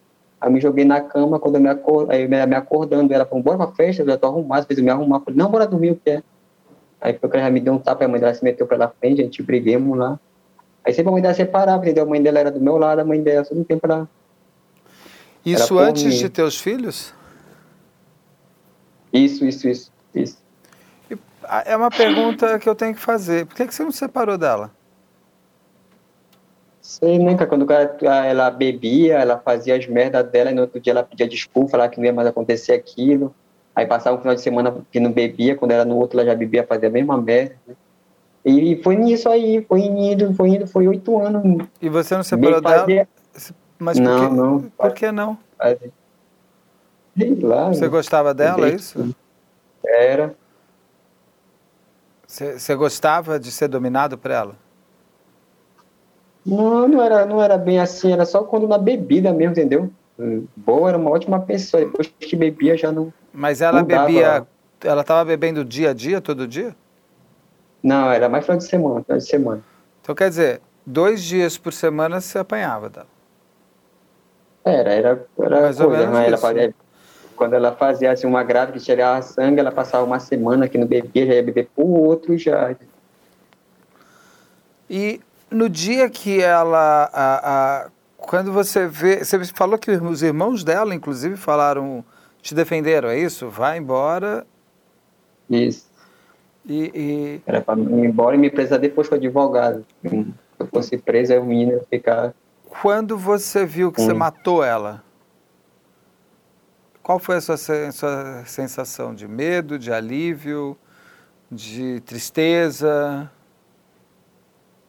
Aí 0.40 0.50
me 0.50 0.60
joguei 0.60 0.84
na 0.84 1.00
cama, 1.00 1.38
quando 1.38 1.56
eu 1.56 1.60
me, 1.60 1.68
acor... 1.68 2.10
aí 2.10 2.26
me 2.28 2.54
acordando, 2.54 3.12
ela 3.12 3.26
falou, 3.26 3.42
bora 3.42 3.58
pra 3.58 3.66
festa, 3.68 4.02
eu 4.02 4.06
já 4.06 4.16
tô 4.16 4.26
arrumado, 4.26 4.66
fez 4.66 4.78
eu 4.78 4.84
me 4.84 4.90
arrumar. 4.90 5.20
falei, 5.20 5.38
não, 5.38 5.50
bora 5.50 5.66
dormir, 5.66 5.92
o 5.92 5.96
que 5.96 6.10
é? 6.10 6.22
Aí 7.00 7.16
foi 7.18 7.30
que 7.30 7.36
ela 7.36 7.50
me 7.50 7.60
deu 7.60 7.72
um 7.72 7.78
tapa, 7.78 8.04
a 8.04 8.08
mãe 8.08 8.20
dela 8.20 8.34
se 8.34 8.44
meteu 8.44 8.66
pela 8.66 8.88
frente, 8.88 9.20
a 9.20 9.24
gente 9.24 9.42
briguemos 9.42 9.96
lá. 9.96 10.20
Aí 10.84 10.92
sempre 10.92 11.08
a 11.08 11.12
mãe 11.12 11.22
dela 11.22 11.34
separava, 11.34 11.82
entendeu? 11.82 12.04
A 12.04 12.06
mãe 12.06 12.22
dela 12.22 12.38
era 12.38 12.50
do 12.50 12.60
meu 12.60 12.76
lado, 12.76 13.00
a 13.00 13.04
mãe 13.04 13.22
dela 13.22 13.44
todo 13.44 13.64
tempo 13.64 13.86
ela... 13.86 14.08
Isso 15.44 15.78
antes 15.78 16.16
de 16.16 16.28
teus 16.28 16.60
filhos? 16.60 17.14
Isso, 19.12 19.44
isso, 19.44 19.68
isso, 19.68 19.92
isso. 20.14 20.38
É 21.64 21.74
uma 21.74 21.90
pergunta 21.90 22.58
que 22.58 22.68
eu 22.68 22.74
tenho 22.74 22.94
que 22.94 23.00
fazer. 23.00 23.46
Por 23.46 23.56
que, 23.56 23.66
que 23.66 23.74
você 23.74 23.82
não 23.82 23.90
separou 23.90 24.36
dela? 24.36 24.70
Sei, 26.80 27.18
né, 27.18 27.34
quando 27.46 27.66
ela 28.02 28.50
bebia, 28.50 29.18
ela 29.18 29.38
fazia 29.38 29.76
as 29.76 29.86
merdas 29.86 30.28
dela 30.30 30.50
e 30.50 30.54
no 30.54 30.62
outro 30.62 30.80
dia 30.80 30.92
ela 30.92 31.02
pedia 31.02 31.26
desculpa, 31.26 31.70
falava 31.70 31.90
que 31.90 31.98
não 31.98 32.04
ia 32.04 32.12
mais 32.12 32.28
acontecer 32.28 32.72
aquilo. 32.72 33.34
Aí 33.80 33.86
passava 33.86 34.14
um 34.14 34.20
final 34.20 34.34
de 34.34 34.42
semana 34.42 34.76
que 34.92 35.00
não 35.00 35.10
bebia, 35.10 35.56
quando 35.56 35.70
era 35.70 35.86
no 35.86 35.96
outro 35.96 36.20
ela 36.20 36.28
já 36.28 36.34
bebia, 36.34 36.66
fazia 36.66 36.90
a 36.90 36.92
mesma 36.92 37.16
merda. 37.16 37.56
Né? 37.66 37.74
E 38.44 38.78
foi 38.82 38.94
nisso 38.94 39.26
aí, 39.26 39.64
foi 39.66 39.80
indo, 39.80 40.34
foi 40.34 40.50
indo, 40.50 40.66
foi 40.66 40.86
oito 40.86 41.18
anos. 41.18 41.66
E 41.80 41.88
você 41.88 42.14
não 42.14 42.22
separou 42.22 42.60
dela? 42.60 43.08
Mas 43.78 43.98
por 43.98 44.04
não, 44.04 44.28
que, 44.28 44.34
não. 44.34 44.60
Por 44.76 44.92
que 44.92 45.10
não? 45.10 45.38
Sei 47.16 47.34
lá. 47.40 47.68
Você 47.68 47.88
gostava 47.88 48.34
dela, 48.34 48.68
é 48.68 48.74
isso? 48.74 49.16
Era. 49.82 50.34
Você 52.26 52.74
gostava 52.74 53.40
de 53.40 53.50
ser 53.50 53.68
dominado 53.68 54.18
por 54.18 54.30
ela? 54.30 54.56
Não, 56.44 56.86
não 56.86 57.02
era, 57.02 57.24
não 57.24 57.42
era 57.42 57.56
bem 57.56 57.80
assim, 57.80 58.12
era 58.12 58.26
só 58.26 58.42
quando 58.42 58.68
na 58.68 58.76
bebida 58.76 59.32
mesmo, 59.32 59.52
entendeu? 59.52 59.90
Boa, 60.56 60.88
era 60.90 60.98
uma 60.98 61.10
ótima 61.10 61.40
pessoa, 61.40 61.84
depois 61.84 62.12
que 62.18 62.36
bebia 62.36 62.76
já 62.76 62.92
não. 62.92 63.12
Mas 63.32 63.60
ela 63.60 63.82
bebia, 63.82 64.46
ela 64.82 65.00
estava 65.00 65.24
bebendo 65.24 65.64
dia 65.64 65.90
a 65.90 65.94
dia, 65.94 66.20
todo 66.20 66.46
dia? 66.46 66.74
Não, 67.82 68.10
era 68.10 68.28
mais 68.28 68.44
final 68.44 68.58
de 68.58 68.64
semana, 68.64 69.02
final 69.02 69.18
de 69.18 69.24
semana. 69.24 69.62
Então 70.02 70.14
quer 70.14 70.28
dizer, 70.28 70.60
dois 70.84 71.22
dias 71.22 71.56
por 71.56 71.72
semana 71.72 72.20
você 72.20 72.38
apanhava 72.38 72.88
dela? 72.90 73.06
Era, 74.64 74.92
era, 74.92 75.26
era 75.38 75.60
Mais 75.62 75.78
coisa, 75.78 76.10
né? 76.10 76.26
ela 76.26 76.36
fazia, 76.36 76.74
quando 77.34 77.54
ela 77.54 77.72
fazia 77.72 78.12
assim, 78.12 78.26
uma 78.26 78.42
grávida 78.42 78.78
que 78.78 78.84
tirava 78.84 79.22
sangue, 79.22 79.60
ela 79.60 79.72
passava 79.72 80.04
uma 80.04 80.20
semana 80.20 80.68
que 80.68 80.76
não 80.76 80.86
bebia, 80.86 81.26
já 81.26 81.34
ia 81.34 81.42
beber 81.42 81.70
por 81.74 81.86
outro 81.86 82.36
já. 82.36 82.76
E 84.88 85.20
no 85.50 85.68
dia 85.68 86.10
que 86.10 86.40
ela. 86.40 87.10
A, 87.12 87.50
a, 87.84 87.90
quando 88.20 88.52
você 88.52 88.86
vê. 88.86 89.24
Você 89.24 89.44
falou 89.46 89.78
que 89.78 89.90
os 89.90 90.22
irmãos 90.22 90.62
dela, 90.62 90.94
inclusive, 90.94 91.36
falaram. 91.36 92.04
Te 92.42 92.54
defenderam, 92.54 93.10
é 93.10 93.18
isso? 93.18 93.50
Vai 93.50 93.76
embora. 93.76 94.46
Isso. 95.48 95.90
E, 96.64 96.90
e... 96.94 97.42
Era 97.44 97.60
para 97.60 97.78
ir 97.78 98.04
embora 98.04 98.34
e 98.34 98.38
me 98.38 98.48
presar 98.48 98.78
depois 98.78 99.08
com 99.08 99.14
o 99.14 99.18
advogado. 99.18 99.84
Se 100.02 100.34
eu 100.58 100.66
fosse 100.66 100.96
presa, 100.96 101.34
eu 101.34 101.52
ia 101.52 101.82
ficar. 101.90 102.34
Quando 102.80 103.18
você 103.18 103.66
viu 103.66 103.92
que 103.92 104.00
hum. 104.00 104.06
você 104.06 104.14
matou 104.14 104.64
ela, 104.64 105.02
qual 107.02 107.18
foi 107.18 107.36
a 107.36 107.40
sua, 107.40 107.56
sua 107.56 108.44
sensação? 108.46 109.14
De 109.14 109.26
medo, 109.26 109.78
de 109.78 109.92
alívio, 109.92 110.78
de 111.50 112.00
tristeza? 112.00 113.30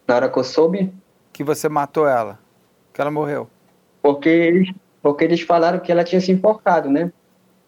Na 0.06 0.14
hora 0.14 0.28
que 0.28 0.38
eu 0.38 0.44
soube? 0.44 0.94
Que 1.32 1.42
você 1.42 1.68
matou 1.68 2.06
ela, 2.06 2.38
que 2.92 3.00
ela 3.00 3.10
morreu. 3.10 3.48
Porque 4.00 4.28
eles, 4.28 4.72
porque 5.02 5.24
eles 5.24 5.40
falaram 5.40 5.78
que 5.78 5.90
ela 5.90 6.04
tinha 6.04 6.20
se 6.20 6.32
enforcado, 6.32 6.90
né? 6.90 7.12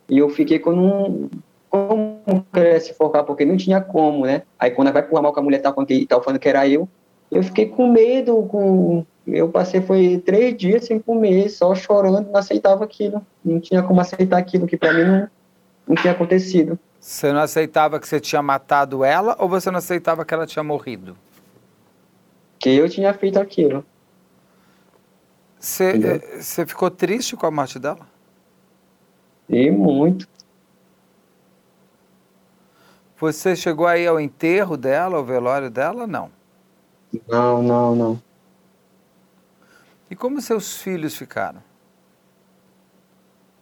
E 0.09 0.19
eu 0.19 0.29
fiquei 0.29 0.59
com 0.59 0.73
um. 0.73 1.31
Como 1.69 2.47
querer 2.53 2.81
se 2.81 2.93
enforcar? 2.93 3.25
Porque 3.25 3.45
não 3.45 3.57
tinha 3.57 3.81
como, 3.81 4.27
né? 4.27 4.43
Aí 4.59 4.71
quando 4.71 4.89
ela 4.89 4.95
vai 4.95 5.03
pro 5.03 5.17
ramal 5.17 5.33
que 5.33 5.41
a 5.41 5.43
mulher 5.43 5.61
tá 5.61 5.73
falando 5.73 5.89
que, 5.89 6.07
tá 6.07 6.21
falando 6.21 6.39
que 6.39 6.49
era 6.49 6.69
eu, 6.69 6.89
eu 7.31 7.43
fiquei 7.43 7.67
com 7.67 7.91
medo, 7.91 8.43
com. 8.45 9.05
Eu 9.27 9.49
passei, 9.49 9.81
foi 9.81 10.23
três 10.25 10.57
dias 10.57 10.85
sem 10.85 10.99
comer, 10.99 11.49
só 11.49 11.75
chorando, 11.75 12.31
não 12.31 12.37
aceitava 12.37 12.85
aquilo. 12.85 13.25
Não 13.45 13.59
tinha 13.59 13.83
como 13.83 14.01
aceitar 14.01 14.37
aquilo, 14.37 14.67
que 14.67 14.77
para 14.77 14.93
mim 14.93 15.05
não, 15.05 15.29
não 15.89 15.97
tinha 15.97 16.13
acontecido. 16.13 16.79
Você 17.01 17.33
não 17.33 17.41
aceitava 17.41 17.99
que 17.99 18.07
você 18.07 18.21
tinha 18.21 18.43
matado 18.43 19.03
ela 19.03 19.35
ou 19.39 19.49
você 19.49 19.71
não 19.71 19.79
aceitava 19.79 20.25
que 20.25 20.35
ela 20.35 20.47
tinha 20.47 20.63
morrido? 20.63 21.17
que 22.65 22.71
eu 22.71 22.89
tinha 22.89 23.13
feito 23.13 23.39
aquilo. 23.39 23.85
Você, 25.65 25.95
eh, 26.61 26.67
ficou 26.67 26.91
triste 26.91 27.35
com 27.35 27.47
a 27.47 27.51
morte 27.51 27.79
dela? 27.79 28.07
E 29.49 29.71
muito. 29.71 30.29
Você 33.19 33.57
chegou 33.57 33.87
aí 33.87 34.07
ao 34.07 34.21
enterro 34.21 34.77
dela, 34.77 35.17
ao 35.17 35.25
velório 35.25 35.71
dela? 35.71 36.07
Não. 36.07 36.31
Não, 37.27 37.63
não, 37.63 37.97
não. 37.97 38.23
E 40.11 40.15
como 40.15 40.39
seus 40.43 40.77
filhos 40.77 41.17
ficaram? 41.17 41.63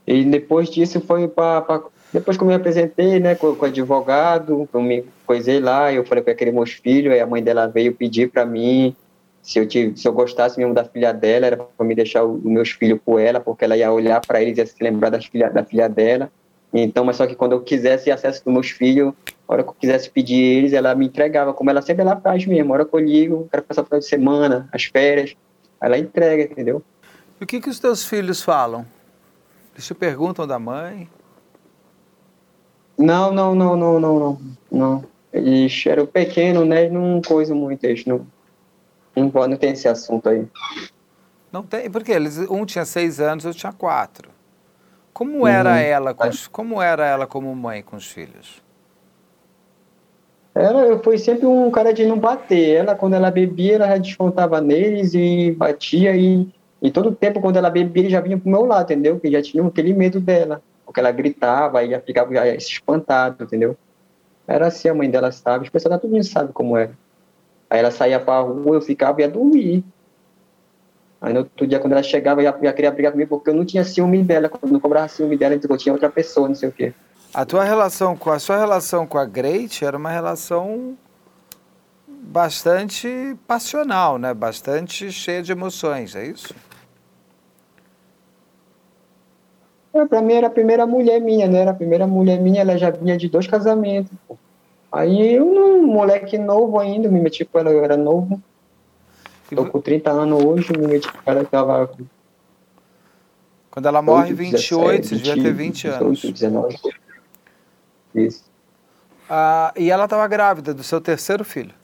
E 0.04 0.24
depois 0.24 0.68
disso 0.68 1.00
foi 1.00 1.28
para. 1.28 1.84
Depois 2.12 2.36
que 2.36 2.42
eu 2.42 2.48
me 2.48 2.54
apresentei, 2.54 3.20
né, 3.20 3.36
com, 3.36 3.54
com 3.54 3.64
o 3.64 3.68
advogado, 3.68 4.68
eu 4.74 4.82
me 4.82 5.04
coisei 5.24 5.60
lá, 5.60 5.92
eu 5.92 6.04
falei 6.04 6.24
que 6.24 6.30
eu 6.30 6.36
querer 6.36 6.52
meus 6.52 6.72
filhos, 6.72 7.12
aí 7.12 7.20
a 7.20 7.26
mãe 7.26 7.40
dela 7.42 7.68
veio 7.68 7.94
pedir 7.94 8.28
para 8.28 8.44
mim 8.44 8.94
se 9.42 9.58
eu, 9.58 9.66
tive, 9.66 9.96
se 9.96 10.06
eu 10.06 10.12
gostasse 10.12 10.56
mesmo 10.56 10.72
da 10.72 10.84
filha 10.84 11.12
dela, 11.12 11.46
era 11.46 11.56
para 11.56 11.84
me 11.84 11.96
deixar 11.96 12.24
os 12.24 12.42
meus 12.44 12.70
filhos 12.70 13.00
com 13.04 13.18
ela, 13.18 13.40
porque 13.40 13.64
ela 13.64 13.76
ia 13.76 13.90
olhar 13.92 14.20
para 14.24 14.40
eles 14.40 14.56
e 14.56 14.60
ia 14.60 14.66
se 14.66 14.76
lembrar 14.80 15.10
das 15.10 15.26
filha, 15.26 15.50
da 15.50 15.64
filha 15.64 15.88
dela. 15.88 16.30
Então, 16.72 17.04
mas 17.04 17.16
só 17.16 17.26
que 17.26 17.34
quando 17.34 17.52
eu 17.52 17.60
quisesse 17.60 18.10
acesso 18.10 18.42
dos 18.44 18.54
meus 18.54 18.70
filhos, 18.70 19.12
a 19.46 19.52
hora 19.52 19.62
que 19.64 19.68
eu 19.68 19.74
quisesse 19.74 20.08
pedir 20.08 20.40
eles, 20.40 20.72
ela 20.72 20.94
me 20.94 21.06
entregava, 21.06 21.52
como 21.52 21.68
ela 21.68 21.82
sempre 21.82 22.02
ela 22.02 22.16
faz 22.16 22.46
mesmo. 22.46 22.72
A 22.72 22.76
hora 22.76 22.84
que 22.84 22.94
eu 22.94 23.00
ligo, 23.00 23.48
quero 23.50 23.64
passar 23.64 23.82
o 23.82 23.84
final 23.84 23.98
de 23.98 24.06
semana, 24.06 24.68
as 24.72 24.84
férias, 24.84 25.36
ela 25.80 25.98
entrega, 25.98 26.44
entendeu? 26.44 26.80
E 27.40 27.44
o 27.44 27.46
que, 27.46 27.60
que 27.60 27.68
os 27.68 27.80
teus 27.80 28.04
filhos 28.04 28.42
falam? 28.42 28.86
Eles 29.74 29.84
te 29.84 29.92
perguntam 29.92 30.46
da 30.46 30.58
mãe? 30.58 31.08
Não, 32.96 33.32
não, 33.32 33.54
não, 33.54 33.76
não, 33.76 34.00
não, 34.00 34.18
não. 34.18 34.40
não. 34.70 35.04
Eles 35.32 35.84
eram 35.86 36.06
pequenos, 36.06 36.66
né? 36.66 36.88
Não 36.88 37.20
coisa 37.20 37.54
muito, 37.54 37.84
eles 37.84 38.04
não, 38.04 38.26
não, 39.14 39.48
não 39.48 39.56
tem 39.56 39.72
esse 39.72 39.88
assunto 39.88 40.28
aí. 40.28 40.46
Não 41.50 41.62
tem, 41.62 41.90
porque 41.90 42.12
eles, 42.12 42.38
um 42.38 42.64
tinha 42.64 42.84
seis 42.84 43.20
anos, 43.20 43.44
outro 43.44 43.60
tinha 43.60 43.72
quatro. 43.72 44.30
Como 45.12 45.46
era 45.46 45.70
uhum. 45.72 45.76
ela, 45.76 46.14
com 46.14 46.26
os, 46.26 46.48
como 46.48 46.80
era 46.80 47.06
ela 47.06 47.26
como 47.26 47.54
mãe 47.54 47.82
com 47.82 47.96
os 47.96 48.10
filhos? 48.10 48.62
Ela, 50.54 50.82
eu 50.82 51.02
fui 51.02 51.18
sempre 51.18 51.46
um 51.46 51.70
cara 51.70 51.92
de 51.92 52.04
não 52.06 52.18
bater. 52.18 52.76
Ela, 52.76 52.94
quando 52.94 53.14
ela 53.14 53.30
bebia, 53.30 53.74
ela 53.74 53.88
já 53.88 53.98
descontava 53.98 54.60
neles 54.60 55.12
e 55.14 55.52
batia 55.52 56.16
e, 56.16 56.48
e 56.80 56.90
todo 56.90 57.14
tempo 57.14 57.40
quando 57.40 57.56
ela 57.56 57.70
bebia, 57.70 58.04
ele 58.04 58.10
já 58.10 58.20
vinha 58.20 58.38
pro 58.38 58.50
meu 58.50 58.64
lado, 58.64 58.90
entendeu? 58.90 59.20
Que 59.20 59.30
já 59.30 59.42
tinha 59.42 59.66
aquele 59.66 59.92
medo 59.92 60.20
dela, 60.20 60.62
porque 60.84 61.00
ela 61.00 61.10
gritava 61.10 61.82
e 61.84 61.90
já 61.90 62.00
ficava 62.00 62.34
já 62.34 62.46
espantado, 62.48 63.44
entendeu? 63.44 63.76
Era 64.46 64.66
assim, 64.66 64.88
a 64.88 64.94
mãe 64.94 65.10
dela 65.10 65.30
sabe, 65.30 65.64
as 65.64 65.70
pessoas 65.70 66.00
todo 66.00 66.10
mundo 66.10 66.24
sabe 66.24 66.52
como 66.52 66.76
era. 66.76 66.92
Aí 67.72 67.78
ela 67.78 67.90
saía 67.90 68.20
para 68.20 68.34
a 68.34 68.42
rua, 68.42 68.76
eu 68.76 68.82
ficava 68.82 69.18
e 69.18 69.24
ia 69.24 69.30
dormir. 69.30 69.82
Aí 71.22 71.32
no 71.32 71.38
outro 71.38 71.66
dia, 71.66 71.80
quando 71.80 71.92
ela 71.94 72.02
chegava, 72.02 72.42
já 72.42 72.52
queria 72.52 72.90
brigar 72.90 73.12
comigo, 73.12 73.30
porque 73.30 73.48
eu 73.48 73.54
não 73.54 73.64
tinha 73.64 73.82
ciúme 73.82 74.22
dela. 74.22 74.46
Quando 74.50 74.64
eu 74.64 74.72
não 74.74 74.78
cobrava 74.78 75.08
ciúme 75.08 75.38
dela, 75.38 75.54
eu 75.54 75.76
tinha 75.78 75.94
outra 75.94 76.10
pessoa, 76.10 76.48
não 76.48 76.54
sei 76.54 76.68
o 76.68 76.72
quê. 76.72 76.92
A 77.32 77.46
tua 77.46 77.64
relação 77.64 78.14
com 78.14 78.30
a 78.30 78.38
sua 78.38 78.58
relação 78.58 79.06
com 79.06 79.16
a 79.16 79.24
Great 79.24 79.82
era 79.82 79.96
uma 79.96 80.10
relação 80.10 80.98
bastante 82.06 83.34
passional, 83.46 84.18
né? 84.18 84.34
Bastante 84.34 85.10
cheia 85.10 85.42
de 85.42 85.50
emoções, 85.50 86.14
é 86.14 86.26
isso? 86.26 86.54
É, 89.94 90.04
para 90.04 90.20
mim 90.20 90.34
era 90.34 90.48
a 90.48 90.50
primeira 90.50 90.86
mulher 90.86 91.22
minha, 91.22 91.48
né? 91.48 91.60
Era 91.60 91.70
a 91.70 91.74
primeira 91.74 92.06
mulher 92.06 92.38
minha, 92.38 92.60
ela 92.60 92.76
já 92.76 92.90
vinha 92.90 93.16
de 93.16 93.30
dois 93.30 93.46
casamentos. 93.46 94.12
Pô. 94.28 94.36
Aí 94.92 95.34
eu, 95.34 95.46
um 95.46 95.86
moleque 95.86 96.36
novo 96.36 96.78
ainda, 96.78 97.08
me 97.08 97.18
meti 97.18 97.46
com 97.46 97.58
ela, 97.58 97.70
eu 97.70 97.82
era 97.82 97.96
novo. 97.96 98.40
Tô 99.48 99.66
com 99.66 99.80
30 99.80 100.10
anos 100.10 100.44
hoje, 100.44 100.72
me 100.72 100.86
meti 100.86 101.10
com 101.10 101.30
ela, 101.30 101.44
tava. 101.44 101.90
Quando 103.70 103.86
ela 103.86 104.02
morre, 104.02 104.34
28, 104.34 105.00
17, 105.00 105.06
você 105.06 105.16
devia 105.16 105.42
ter 105.42 105.52
20 105.52 105.88
anos. 105.88 106.20
18, 106.20 106.34
19. 106.34 106.78
Isso. 108.14 108.44
Ah, 109.28 109.72
e 109.74 109.90
ela 109.90 110.04
estava 110.04 110.28
grávida 110.28 110.74
do 110.74 110.82
seu 110.82 111.00
terceiro 111.00 111.42
filho. 111.42 111.74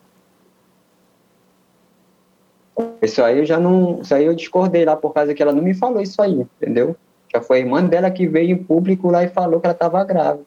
Isso 3.01 3.23
aí 3.23 3.39
eu 3.39 3.47
já 3.47 3.59
não. 3.59 4.03
Isso 4.03 4.15
aí 4.15 4.27
eu 4.27 4.35
discordei 4.35 4.85
lá 4.85 4.95
por 4.97 5.15
causa 5.15 5.33
que 5.35 5.43
ela 5.43 5.53
não 5.53 5.63
me 5.63 5.75
falou 5.75 6.03
isso 6.03 6.21
aí, 6.21 6.47
entendeu? 6.61 6.95
Já 7.33 7.41
foi 7.41 7.59
a 7.59 7.61
irmã 7.61 7.85
dela 7.85 8.11
que 8.11 8.27
veio 8.27 8.51
em 8.51 8.63
público 8.63 9.11
lá 9.11 9.25
e 9.25 9.29
falou 9.29 9.61
que 9.61 9.67
ela 9.67 9.73
estava 9.73 10.05
grávida. 10.05 10.45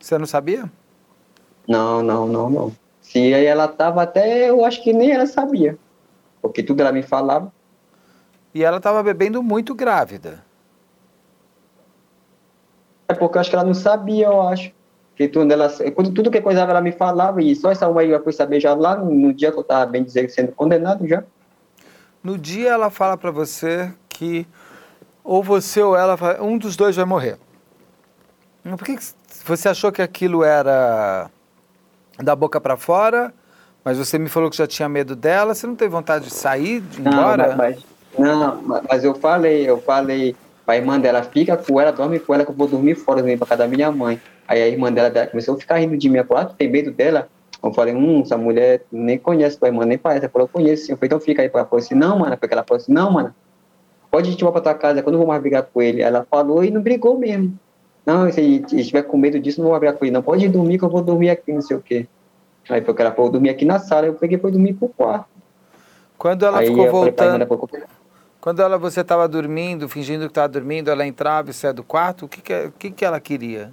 Você 0.00 0.16
não 0.18 0.26
sabia? 0.26 0.70
Não, 1.68 2.02
não, 2.02 2.26
não, 2.26 2.50
não. 2.50 2.72
Se 3.00 3.32
ela 3.32 3.68
tava 3.68 4.02
até, 4.02 4.48
eu 4.48 4.64
acho 4.64 4.82
que 4.82 4.92
nem 4.92 5.12
ela 5.12 5.26
sabia. 5.26 5.76
Porque 6.40 6.62
tudo 6.62 6.80
ela 6.80 6.92
me 6.92 7.02
falava. 7.02 7.52
E 8.54 8.64
ela 8.64 8.78
estava 8.78 9.02
bebendo 9.02 9.42
muito 9.42 9.74
grávida. 9.74 10.44
É 13.08 13.14
porque 13.14 13.36
eu 13.36 13.40
acho 13.40 13.50
que 13.50 13.56
ela 13.56 13.64
não 13.64 13.74
sabia, 13.74 14.26
eu 14.26 14.42
acho. 14.42 14.72
Que 15.14 15.28
tudo, 15.28 15.52
ela, 15.52 15.68
quando, 15.94 16.12
tudo 16.12 16.30
que 16.30 16.40
coisava 16.40 16.70
ela 16.70 16.80
me 16.80 16.92
falava, 16.92 17.42
e 17.42 17.54
só 17.54 17.70
essa 17.70 17.86
uma 17.86 18.00
aí 18.00 18.10
eu 18.10 18.22
fui 18.22 18.32
saber 18.32 18.60
já 18.60 18.74
lá 18.74 18.96
no 18.96 19.32
dia 19.32 19.52
que 19.52 19.58
eu 19.58 19.62
estava 19.62 19.84
bem 19.84 20.02
dizer 20.02 20.28
sendo 20.30 20.52
condenado 20.52 21.06
já. 21.06 21.22
No 22.24 22.38
dia 22.38 22.70
ela 22.70 22.88
fala 22.88 23.16
para 23.16 23.30
você 23.30 23.92
que 24.08 24.46
ou 25.22 25.42
você 25.42 25.82
ou 25.82 25.96
ela, 25.96 26.16
um 26.40 26.56
dos 26.56 26.76
dois 26.76 26.96
vai 26.96 27.04
morrer. 27.04 27.38
Por 28.62 28.84
que 28.84 28.96
você 29.44 29.68
achou 29.68 29.92
que 29.92 30.00
aquilo 30.00 30.42
era 30.42 31.30
da 32.18 32.34
boca 32.34 32.60
para 32.60 32.76
fora? 32.76 33.32
Mas 33.84 33.98
você 33.98 34.18
me 34.18 34.28
falou 34.28 34.50
que 34.50 34.56
já 34.56 34.66
tinha 34.66 34.88
medo 34.88 35.16
dela. 35.16 35.54
Você 35.54 35.66
não 35.66 35.74
teve 35.74 35.90
vontade 35.90 36.26
de 36.26 36.32
sair, 36.32 36.80
de 36.80 37.00
ir 37.00 37.06
embora? 37.06 37.48
Não, 37.48 37.56
mas, 37.56 37.84
não, 38.18 38.82
mas 38.88 39.04
eu 39.04 39.14
falei, 39.14 39.68
eu 39.68 39.80
falei 39.80 40.36
a 40.66 40.76
irmã 40.76 40.98
dela, 40.98 41.22
fica 41.22 41.56
com 41.56 41.80
ela, 41.80 41.92
dorme 41.92 42.18
com 42.18 42.34
ela 42.34 42.44
que 42.44 42.50
eu 42.50 42.54
vou 42.54 42.68
dormir 42.68 42.94
fora, 42.94 43.20
dormir 43.20 43.36
pra 43.36 43.46
casa 43.46 43.64
da 43.64 43.68
minha 43.68 43.90
mãe. 43.90 44.20
Aí 44.46 44.62
a 44.62 44.68
irmã 44.68 44.92
dela, 44.92 45.10
dela 45.10 45.26
começou 45.26 45.54
a 45.54 45.58
ficar 45.58 45.76
rindo 45.76 45.96
de 45.96 46.08
mim, 46.08 46.18
eu 46.18 46.24
falei, 46.24 46.44
ah, 46.44 46.46
tem 46.46 46.70
medo 46.70 46.90
dela? 46.90 47.28
Eu 47.62 47.72
falei, 47.72 47.94
hum, 47.94 48.22
essa 48.22 48.36
mulher 48.36 48.82
nem 48.90 49.18
conhece 49.18 49.58
tua 49.58 49.68
irmã, 49.68 49.84
nem 49.84 49.96
parece. 49.96 50.24
Ela 50.24 50.32
falou, 50.32 50.48
eu 50.48 50.52
conheço 50.52 50.86
sim. 50.86 50.92
Eu 50.92 50.98
falei, 50.98 51.06
então 51.06 51.20
fica 51.20 51.42
aí. 51.42 51.50
Ela 51.52 51.64
falou 51.64 51.78
assim, 51.78 51.94
não, 51.94 52.18
mano. 52.18 52.36
Porque 52.36 52.52
ela 52.52 52.64
falou 52.64 52.80
assim, 52.80 52.92
não, 52.92 53.10
mano, 53.10 53.32
pode 54.10 54.30
ir 54.30 54.36
pra 54.36 54.60
tua 54.60 54.74
casa, 54.74 55.02
quando 55.02 55.14
eu 55.14 55.18
não 55.18 55.24
vou 55.24 55.28
mais 55.28 55.40
brigar 55.40 55.62
com 55.62 55.80
ele. 55.80 56.02
Ela 56.02 56.26
falou 56.28 56.64
e 56.64 56.70
não 56.70 56.82
brigou 56.82 57.16
mesmo. 57.16 57.56
Não, 58.04 58.30
se 58.32 58.64
estiver 58.72 59.02
com 59.02 59.16
medo 59.16 59.38
disso, 59.38 59.60
não 59.60 59.70
vou 59.70 59.78
brigar 59.78 59.96
com 59.96 60.04
ele. 60.04 60.12
Não, 60.12 60.22
pode 60.22 60.44
ir 60.44 60.48
dormir 60.48 60.78
que 60.78 60.84
eu 60.84 60.90
vou 60.90 61.02
dormir 61.02 61.30
aqui, 61.30 61.52
não 61.52 61.62
sei 61.62 61.76
o 61.76 61.80
quê. 61.80 62.06
Aí 62.68 62.80
porque 62.80 63.02
ela 63.02 63.12
falou, 63.12 63.30
dormir 63.30 63.50
aqui 63.50 63.64
na 63.64 63.78
sala, 63.78 64.06
eu 64.06 64.14
peguei 64.14 64.38
para 64.38 64.50
dormir 64.50 64.74
pro 64.74 64.88
quarto. 64.88 65.26
Quando 66.18 66.44
ela 66.44 66.60
aí 66.60 66.68
ficou 66.68 66.90
voltando... 66.90 67.46
Quando 68.40 68.60
ela, 68.60 68.76
você 68.76 69.02
estava 69.02 69.28
dormindo, 69.28 69.88
fingindo 69.88 70.24
que 70.24 70.32
estava 70.32 70.48
dormindo, 70.48 70.90
ela 70.90 71.06
entrava 71.06 71.50
e 71.50 71.52
saia 71.52 71.72
do 71.72 71.84
quarto, 71.84 72.24
o 72.24 72.28
que, 72.28 72.40
que, 72.40 72.72
que, 72.76 72.90
que 72.90 73.04
ela 73.04 73.20
queria? 73.20 73.72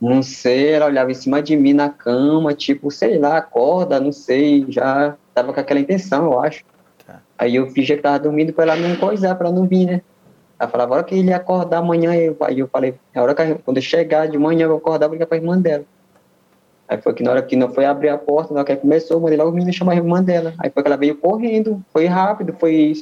Não 0.00 0.22
sei, 0.22 0.70
ela 0.70 0.86
olhava 0.86 1.10
em 1.10 1.14
cima 1.14 1.42
de 1.42 1.56
mim 1.56 1.72
na 1.72 1.90
cama, 1.90 2.54
tipo, 2.54 2.88
sei 2.88 3.18
lá, 3.18 3.38
acorda, 3.38 3.98
não 3.98 4.12
sei, 4.12 4.64
já 4.68 5.16
tava 5.34 5.52
com 5.52 5.58
aquela 5.58 5.80
intenção, 5.80 6.26
eu 6.26 6.38
acho. 6.38 6.64
Tá. 7.04 7.20
Aí 7.36 7.56
eu 7.56 7.68
fingia 7.70 7.96
que 7.96 8.02
tava 8.02 8.20
dormindo 8.20 8.52
para 8.52 8.72
ela 8.72 8.88
não 8.88 8.94
coisar, 8.94 9.34
para 9.34 9.50
não 9.50 9.66
vir, 9.66 9.86
né? 9.86 10.02
Ela 10.60 10.68
falava, 10.68 10.92
a 10.92 10.96
hora 10.98 11.04
que 11.04 11.14
ele 11.14 11.32
acordar 11.32 11.78
amanhã, 11.78 12.14
eu, 12.14 12.36
aí 12.42 12.58
eu 12.58 12.68
falei, 12.68 12.94
a 13.14 13.22
hora 13.22 13.34
que 13.34 13.54
quando 13.64 13.78
eu 13.78 13.82
chegar 13.82 14.28
de 14.28 14.36
manhã, 14.36 14.64
eu 14.64 14.68
vou 14.68 14.76
acordar, 14.76 15.06
vou 15.06 15.14
ligar 15.14 15.24
pra 15.24 15.38
irmã 15.38 15.58
dela. 15.58 15.84
Aí 16.86 17.00
foi 17.00 17.14
que 17.14 17.22
na 17.22 17.30
hora 17.30 17.40
que 17.40 17.56
não 17.56 17.72
foi 17.72 17.86
abrir 17.86 18.10
a 18.10 18.18
porta, 18.18 18.52
na 18.52 18.60
hora 18.60 18.66
que 18.66 18.76
começou, 18.76 19.16
eu 19.16 19.20
mandei 19.22 19.38
logo 19.38 19.52
o 19.52 19.54
menino 19.54 19.72
chamar 19.72 19.92
a 19.92 19.96
irmã 19.96 20.22
dela. 20.22 20.52
Aí 20.58 20.68
foi 20.68 20.82
que 20.82 20.86
ela 20.86 20.98
veio 20.98 21.16
correndo, 21.16 21.82
foi 21.90 22.04
rápido, 22.04 22.54
foi 22.60 22.92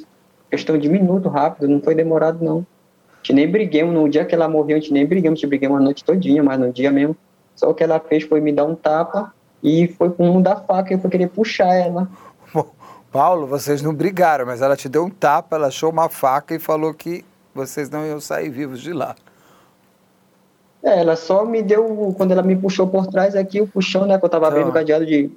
questão 0.48 0.78
de 0.78 0.88
minuto 0.88 1.28
rápido, 1.28 1.66
não 1.66 1.80
foi 1.80 1.96
demorado 1.96 2.44
não. 2.44 2.58
A 2.58 3.16
gente 3.16 3.32
nem 3.32 3.50
briguemos, 3.50 3.92
no 3.92 4.08
dia 4.08 4.24
que 4.24 4.36
ela 4.36 4.48
morreu, 4.48 4.76
a 4.76 4.80
gente 4.80 4.92
nem 4.92 5.04
briguemos, 5.04 5.38
a 5.38 5.40
gente 5.40 5.48
briguemos 5.48 5.78
a 5.78 5.80
noite 5.80 6.04
todinha, 6.04 6.44
mas 6.44 6.60
no 6.60 6.72
dia 6.72 6.92
mesmo, 6.92 7.16
só 7.56 7.68
o 7.68 7.74
que 7.74 7.82
ela 7.82 7.98
fez 7.98 8.22
foi 8.22 8.40
me 8.40 8.52
dar 8.52 8.66
um 8.66 8.76
tapa 8.76 9.34
e 9.60 9.88
foi 9.88 10.10
com 10.10 10.30
um 10.30 10.40
da 10.40 10.54
faca, 10.54 10.94
eu 10.94 11.00
fui 11.00 11.10
querer 11.10 11.28
puxar 11.28 11.74
ela. 11.74 12.08
Paulo, 13.10 13.48
vocês 13.48 13.82
não 13.82 13.92
brigaram, 13.92 14.46
mas 14.46 14.62
ela 14.62 14.76
te 14.76 14.88
deu 14.88 15.04
um 15.04 15.10
tapa, 15.10 15.56
ela 15.56 15.66
achou 15.66 15.90
uma 15.90 16.08
faca 16.08 16.54
e 16.54 16.60
falou 16.60 16.94
que 16.94 17.24
vocês 17.58 17.90
não 17.90 18.06
iam 18.06 18.20
sair 18.20 18.48
vivos 18.48 18.80
de 18.80 18.92
lá. 18.92 19.14
É, 20.82 21.00
ela 21.00 21.16
só 21.16 21.44
me 21.44 21.62
deu, 21.62 22.14
quando 22.16 22.32
ela 22.32 22.42
me 22.42 22.54
puxou 22.54 22.86
por 22.86 23.06
trás 23.08 23.34
aqui, 23.34 23.60
o 23.60 23.66
puxão, 23.66 24.06
né, 24.06 24.18
que 24.18 24.24
eu 24.24 24.28
tava 24.28 24.46
então, 24.46 24.58
vendo 24.58 24.70
o 24.70 24.72
cadeado 24.72 25.04
de 25.04 25.30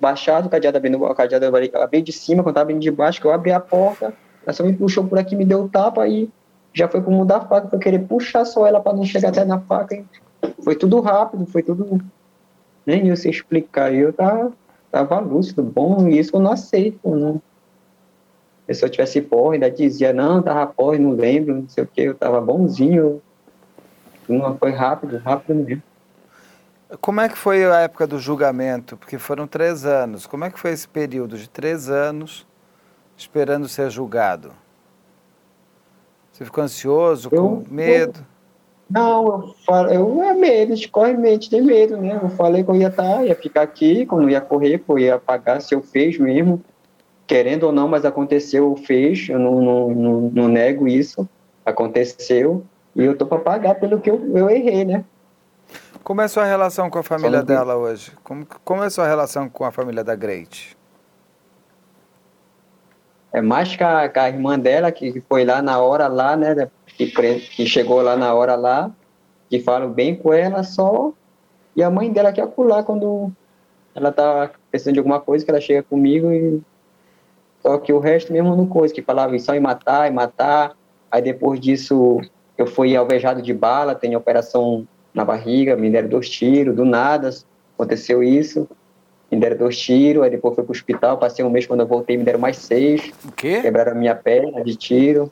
baixado, 0.00 0.46
o 0.46 0.50
cadeado 0.50 0.78
abrindo, 0.78 1.02
o 1.02 1.14
cadeado 1.14 1.44
abri 1.46 2.02
de 2.02 2.12
cima, 2.12 2.42
quando 2.42 2.48
eu 2.48 2.54
tava 2.54 2.68
vindo 2.68 2.80
de 2.80 2.90
baixo, 2.90 3.20
que 3.20 3.26
eu 3.26 3.32
abri 3.32 3.52
a 3.52 3.60
porta, 3.60 4.14
ela 4.44 4.52
só 4.52 4.64
me 4.64 4.72
puxou 4.72 5.04
por 5.06 5.18
aqui, 5.18 5.36
me 5.36 5.44
deu 5.44 5.64
o 5.64 5.68
tapa 5.68 6.06
e 6.08 6.30
já 6.72 6.88
foi 6.88 7.02
como 7.02 7.24
dar 7.24 7.40
faca, 7.40 7.68
foi 7.68 7.78
querer 7.78 8.00
puxar 8.00 8.44
só 8.44 8.66
ela 8.66 8.80
para 8.80 8.96
não 8.96 9.04
chegar 9.04 9.28
até 9.30 9.44
na 9.44 9.60
faca. 9.60 9.94
Hein? 9.94 10.06
Foi 10.62 10.74
tudo 10.74 11.00
rápido, 11.00 11.44
foi 11.46 11.62
tudo. 11.62 12.00
Nem 12.86 13.08
eu 13.08 13.16
sei 13.16 13.30
explicar. 13.30 13.92
Eu 13.92 14.12
tava, 14.12 14.52
tava 14.90 15.18
lúcido, 15.18 15.62
bom, 15.62 16.08
e 16.08 16.18
isso 16.18 16.36
eu 16.36 16.40
não 16.40 16.52
aceito. 16.52 17.08
Não. 17.08 17.42
Se 18.70 18.84
eu 18.84 18.88
tivesse 18.88 19.20
porra, 19.22 19.54
ainda 19.54 19.70
dizia, 19.70 20.12
não, 20.12 20.42
tava 20.42 20.66
porra, 20.66 20.98
não 20.98 21.12
lembro, 21.12 21.54
não 21.54 21.68
sei 21.68 21.84
o 21.84 21.86
que, 21.86 22.02
eu 22.02 22.14
tava 22.14 22.40
bonzinho, 22.40 23.22
uma 24.28 24.54
foi 24.56 24.72
rápido, 24.72 25.16
rápido 25.18 25.54
mesmo. 25.54 25.82
Como 27.00 27.20
é 27.20 27.28
que 27.28 27.36
foi 27.36 27.64
a 27.64 27.80
época 27.80 28.06
do 28.06 28.18
julgamento? 28.18 28.96
Porque 28.96 29.18
foram 29.18 29.46
três 29.46 29.84
anos. 29.84 30.26
Como 30.26 30.44
é 30.44 30.50
que 30.50 30.58
foi 30.58 30.70
esse 30.70 30.88
período 30.88 31.36
de 31.36 31.48
três 31.48 31.90
anos 31.90 32.46
esperando 33.16 33.68
ser 33.68 33.90
julgado? 33.90 34.52
Você 36.32 36.44
ficou 36.44 36.64
ansioso, 36.64 37.28
eu, 37.32 37.42
com 37.42 37.64
medo? 37.68 38.20
Eu, 38.20 38.38
não, 38.90 39.26
eu 39.26 39.54
falo, 39.66 39.90
eu 39.90 40.22
é 40.22 40.32
medo, 40.32 40.72
escorre 40.72 41.12
mente 41.14 41.50
de 41.50 41.60
medo, 41.60 41.96
né? 41.96 42.18
Eu 42.22 42.30
falei 42.30 42.64
que 42.64 42.70
eu 42.70 42.76
ia 42.76 42.88
estar, 42.88 43.16
tá, 43.16 43.24
ia 43.24 43.34
ficar 43.34 43.62
aqui, 43.62 44.06
quando 44.06 44.30
ia 44.30 44.40
correr, 44.40 44.78
que 44.78 44.88
eu 44.88 44.98
ia 44.98 45.18
pagar 45.18 45.60
se 45.60 45.74
eu 45.74 45.82
fez 45.82 46.16
mesmo, 46.18 46.62
querendo 47.28 47.64
ou 47.64 47.72
não, 47.72 47.86
mas 47.86 48.06
aconteceu, 48.06 48.70
eu 48.70 48.76
fez, 48.76 49.28
eu 49.28 49.38
não, 49.38 49.60
não, 49.60 49.90
não, 49.90 50.20
não 50.32 50.48
nego 50.48 50.88
isso, 50.88 51.28
aconteceu. 51.64 52.64
E 52.96 53.04
eu 53.04 53.16
tô 53.16 53.26
para 53.26 53.38
pagar 53.38 53.74
pelo 53.74 54.00
que 54.00 54.10
eu, 54.10 54.36
eu 54.36 54.50
errei, 54.50 54.84
né? 54.84 55.04
Como 56.02 56.22
é 56.22 56.24
a 56.24 56.28
sua 56.28 56.46
relação 56.46 56.88
com 56.88 56.98
a 56.98 57.02
família 57.02 57.42
dela 57.42 57.76
hoje? 57.76 58.12
Como, 58.24 58.46
como 58.64 58.82
é 58.82 58.86
a 58.86 58.90
sua 58.90 59.06
relação 59.06 59.46
com 59.48 59.64
a 59.64 59.70
família 59.70 60.02
da 60.02 60.16
Great? 60.16 60.74
É 63.30 63.42
mais 63.42 63.76
que 63.76 63.84
a, 63.84 64.08
que 64.08 64.18
a 64.18 64.28
irmã 64.28 64.58
dela, 64.58 64.90
que 64.90 65.22
foi 65.28 65.44
lá 65.44 65.60
na 65.60 65.78
hora 65.78 66.08
lá, 66.08 66.34
né? 66.34 66.70
Que, 66.86 67.06
que 67.06 67.66
chegou 67.66 68.00
lá 68.00 68.16
na 68.16 68.32
hora 68.32 68.56
lá, 68.56 68.90
que 69.50 69.60
falo 69.60 69.90
bem 69.90 70.16
com 70.16 70.32
ela 70.32 70.62
só. 70.62 71.12
E 71.76 71.82
a 71.82 71.90
mãe 71.90 72.10
dela 72.10 72.32
que 72.32 72.40
acular 72.40 72.84
quando 72.84 73.30
ela 73.94 74.10
tá 74.10 74.50
precisando 74.70 74.94
de 74.94 75.00
alguma 75.00 75.20
coisa, 75.20 75.44
que 75.44 75.50
ela 75.50 75.60
chega 75.60 75.82
comigo 75.82 76.32
e. 76.32 76.60
Só 77.62 77.78
que 77.78 77.92
o 77.92 77.98
resto 77.98 78.32
mesmo 78.32 78.56
não 78.56 78.66
coisa, 78.66 78.94
que 78.94 79.02
falava 79.02 79.38
só 79.38 79.54
em 79.54 79.60
matar, 79.60 80.10
em 80.10 80.14
matar. 80.14 80.76
Aí 81.10 81.22
depois 81.22 81.60
disso 81.60 82.20
eu 82.56 82.66
fui 82.66 82.96
alvejado 82.96 83.42
de 83.42 83.52
bala, 83.52 83.94
tenho 83.94 84.18
operação 84.18 84.86
na 85.12 85.24
barriga, 85.24 85.76
me 85.76 85.90
deram 85.90 86.08
dois 86.08 86.28
tiros, 86.28 86.74
do 86.74 86.84
nada 86.84 87.30
aconteceu 87.78 88.22
isso. 88.22 88.68
Me 89.30 89.38
deram 89.38 89.56
dois 89.56 89.78
tiros, 89.78 90.22
aí 90.22 90.30
depois 90.30 90.54
fui 90.54 90.64
pro 90.64 90.72
hospital, 90.72 91.18
passei 91.18 91.44
um 91.44 91.50
mês 91.50 91.66
quando 91.66 91.80
eu 91.80 91.86
voltei, 91.86 92.16
me 92.16 92.24
deram 92.24 92.40
mais 92.40 92.56
seis. 92.56 93.12
O 93.24 93.30
quê? 93.30 93.60
Quebraram 93.60 93.92
a 93.92 93.94
minha 93.94 94.14
perna 94.14 94.64
de 94.64 94.74
tiro. 94.74 95.30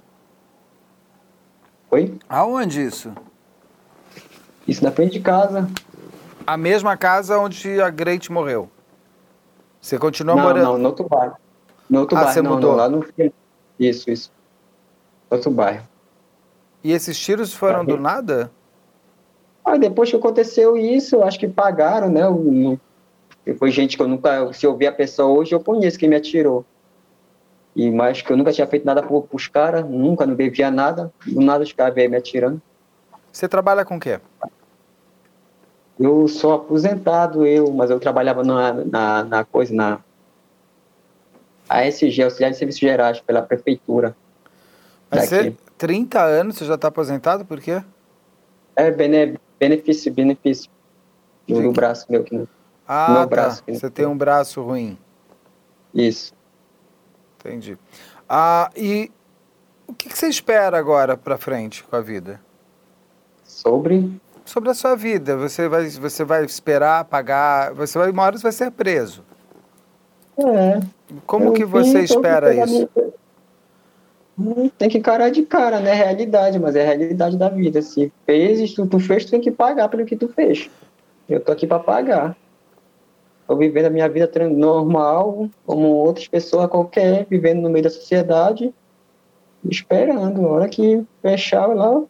Oi? 1.91 2.15
Aonde 2.29 2.83
isso? 2.83 3.13
Isso 4.69 4.85
na 4.85 4.93
frente 4.93 5.13
de 5.13 5.21
casa. 5.21 5.69
A 6.47 6.57
mesma 6.57 6.97
casa 6.97 7.39
onde 7.39 7.81
a 7.81 7.89
Great 7.89 8.31
morreu? 8.31 8.69
Você 9.81 9.99
continua 9.99 10.37
não, 10.37 10.43
morando? 10.43 10.65
Não, 10.65 10.79
no 10.79 10.89
outro 10.89 11.09
bairro. 11.09 11.37
No 11.89 12.01
outro 12.01 12.17
ah, 12.17 12.21
bairro, 12.21 12.35
você 12.35 12.43
não, 12.43 12.55
mudou? 12.55 12.71
Não, 12.73 12.77
lá 12.77 12.89
no... 12.89 13.07
Isso, 13.79 14.11
isso. 14.11 14.33
Outro 15.31 15.51
bairro. 15.51 15.87
E 16.83 16.93
esses 16.93 17.19
tiros 17.19 17.53
foram 17.53 17.85
do 17.85 17.97
nada? 17.97 18.51
Ah, 19.65 19.77
depois 19.77 20.09
que 20.11 20.17
aconteceu 20.17 20.77
isso, 20.77 21.23
acho 21.23 21.39
que 21.39 21.49
pagaram, 21.49 22.09
né? 22.09 22.23
foi 23.59 23.71
gente 23.71 23.97
que 23.97 24.03
eu 24.03 24.09
nunca, 24.09 24.53
se 24.53 24.65
eu 24.65 24.77
ver 24.77 24.87
a 24.87 24.93
pessoa 24.93 25.29
hoje, 25.29 25.53
eu 25.53 25.61
conheço 25.61 25.99
quem 25.99 26.09
me 26.09 26.17
atirou. 26.17 26.65
E 27.75 27.91
mais 27.91 28.23
que 28.23 28.33
eu 28.33 28.37
nunca 28.37 28.53
tinha 28.53 28.67
feito 28.67 28.85
nada 28.85 29.03
para 29.03 29.23
os 29.33 29.49
caras, 29.49 29.85
nunca, 29.85 30.25
não 30.25 30.35
devia 30.35 30.71
nada. 30.71 31.13
Do 31.27 31.41
nada 31.41 31.63
os 31.63 31.73
caras 31.73 31.95
veio 31.95 32.09
me 32.09 32.17
atirando. 32.17 32.61
Você 33.31 33.47
trabalha 33.47 33.85
com 33.85 33.97
o 33.97 34.01
quê? 34.01 34.19
Eu 35.99 36.27
sou 36.29 36.55
aposentado, 36.55 37.45
eu, 37.45 37.71
mas 37.73 37.91
eu 37.91 38.01
trabalhava 38.01 38.43
na, 38.43 38.73
na, 38.73 39.25
na 39.25 39.45
coisa, 39.45 39.75
na 39.75 40.01
ASG, 41.69 42.23
Auxiliar 42.23 42.51
de 42.51 42.59
Serviços 42.59 42.81
Gerais, 42.81 43.21
pela 43.21 43.43
prefeitura. 43.43 44.17
Mas 45.11 45.29
você, 45.29 45.57
30 45.79 46.23
anos, 46.23 46.57
você 46.57 46.65
já 46.65 46.75
está 46.75 46.89
aposentado, 46.89 47.45
por 47.45 47.61
quê? 47.61 47.83
É 48.75 48.91
bene, 48.91 49.39
benefício, 49.59 50.13
benefício. 50.13 50.71
No, 51.49 51.61
no 51.61 51.73
braço 51.73 52.07
meu. 52.09 52.25
Que, 52.25 52.47
ah, 52.87 53.07
meu 53.11 53.21
tá. 53.21 53.27
Braço, 53.27 53.63
você 53.67 53.91
tem 53.91 54.07
um 54.07 54.17
braço 54.17 54.63
ruim. 54.63 54.99
Isso. 55.95 56.35
Entendi. 57.39 57.79
Ah, 58.29 58.71
e 58.77 59.11
o 59.87 59.95
que, 59.95 60.09
que 60.09 60.19
você 60.19 60.29
espera 60.29 60.77
agora 60.77 61.17
para 61.17 61.39
frente 61.39 61.85
com 61.85 61.95
a 61.97 62.01
vida? 62.01 62.41
Sobre? 63.45 64.21
Sobre 64.45 64.71
a 64.71 64.75
sua 64.75 64.97
vida. 64.97 65.37
Você 65.37 65.69
vai, 65.69 65.89
você 65.89 66.25
vai 66.25 66.45
esperar, 66.45 67.05
pagar. 67.05 67.73
Você 67.75 67.99
vai, 67.99 68.11
uma 68.11 68.23
hora 68.25 68.37
você 68.37 68.43
vai 68.43 68.53
ser 68.53 68.71
preso. 68.73 69.25
É. 70.39 70.81
Como 71.27 71.53
que 71.53 71.65
você 71.65 72.01
espera 72.01 72.55
isso? 72.55 72.89
Minha 74.37 74.71
tem 74.77 74.89
que 74.89 74.99
encarar 74.99 75.31
de 75.31 75.43
cara, 75.43 75.81
né? 75.81 75.95
Realidade, 75.95 76.59
mas 76.59 76.77
é 76.77 76.83
a 76.83 76.87
realidade 76.87 77.39
da 77.39 77.49
vida. 77.49 77.81
Se 77.81 78.13
fez, 78.27 78.75
tu, 78.75 78.87
tu 78.87 79.01
fez, 79.01 79.25
tu 79.25 79.31
tem 79.31 79.41
que 79.41 79.51
pagar 79.51 79.89
pelo 79.89 80.05
que 80.05 80.17
tu 80.17 80.29
fez. 80.29 80.69
Eu 81.29 81.41
tô 81.41 81.53
aqui 81.53 81.67
para 81.67 81.79
pagar. 81.79 82.37
Tô 83.47 83.57
vivendo 83.57 83.87
a 83.87 83.91
minha 83.91 84.09
vida 84.09 84.29
normal, 84.49 85.49
como 85.65 85.89
outras 85.89 86.29
pessoas 86.29 86.69
qualquer, 86.69 87.27
vivendo 87.31 87.63
no 87.63 87.71
meio 87.71 87.85
da 87.85 87.91
sociedade, 87.91 88.75
esperando. 89.65 90.45
A 90.45 90.51
hora 90.51 90.69
que 90.69 91.03
fechar 91.23 91.67
lá, 91.67 92.03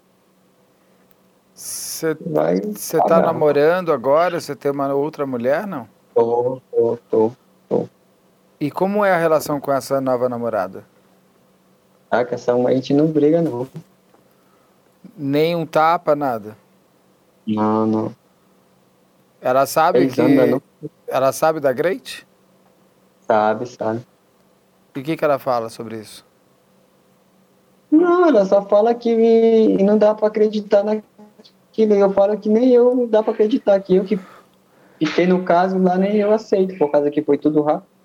Você 1.55 2.99
tá 3.09 3.21
namorando 3.21 3.91
agora? 3.91 4.39
Você 4.39 4.55
tem 4.55 4.71
uma 4.71 4.93
outra 4.93 5.27
mulher, 5.27 5.67
não? 5.67 5.89
Tô, 6.15 6.61
tô, 6.71 6.99
tô. 7.69 7.89
E 8.59 8.71
como 8.71 9.05
é 9.05 9.13
a 9.13 9.19
relação 9.19 9.61
com 9.61 9.73
essa 9.73 10.01
nova 10.01 10.29
namorada? 10.29 10.85
Tá, 12.09 12.25
que 12.25 12.35
essa 12.35 12.55
uma 12.55 12.71
a 12.71 12.75
gente 12.75 12.95
não 12.95 13.07
briga, 13.07 13.43
não. 13.43 13.67
Nem 15.17 15.55
um 15.55 15.67
tapa, 15.67 16.17
nada. 16.17 16.57
Não, 17.47 17.87
não. 17.87 18.17
Ela 19.41 19.67
sabe 19.67 20.01
Eles 20.01 20.15
que 20.15 20.21
andam, 20.21 20.61
ela 21.07 21.33
sabe 21.33 21.61
da 21.61 21.73
Great? 21.73 22.27
sabe, 23.27 23.67
sabe. 23.67 24.01
E 24.95 25.01
o 25.01 25.03
que 25.03 25.17
que 25.17 25.25
ela 25.25 25.39
fala 25.39 25.69
sobre 25.69 25.99
isso? 25.99 26.25
Não, 27.91 28.29
ela 28.29 28.45
só 28.45 28.63
fala 28.63 28.95
que 28.95 29.83
não 29.83 29.99
dá 29.99 30.15
pra 30.15 30.29
acreditar 30.29 30.83
naquilo. 30.83 31.95
Eu 31.95 32.13
falo 32.13 32.39
que 32.39 32.49
nem 32.49 32.71
eu 32.71 33.07
dá 33.07 33.23
pra 33.23 33.33
acreditar 33.33 33.79
que 33.81 33.97
eu 33.97 34.05
que 34.05 34.19
fiquei 34.99 35.27
no 35.27 35.45
caso 35.45 35.79
lá, 35.79 35.97
nem 35.99 36.17
eu 36.17 36.33
aceito, 36.33 36.77
por 36.79 36.91
causa 36.91 37.11
que 37.11 37.23
foi 37.23 37.37
tudo 37.37 37.63
rápido. 37.63 37.96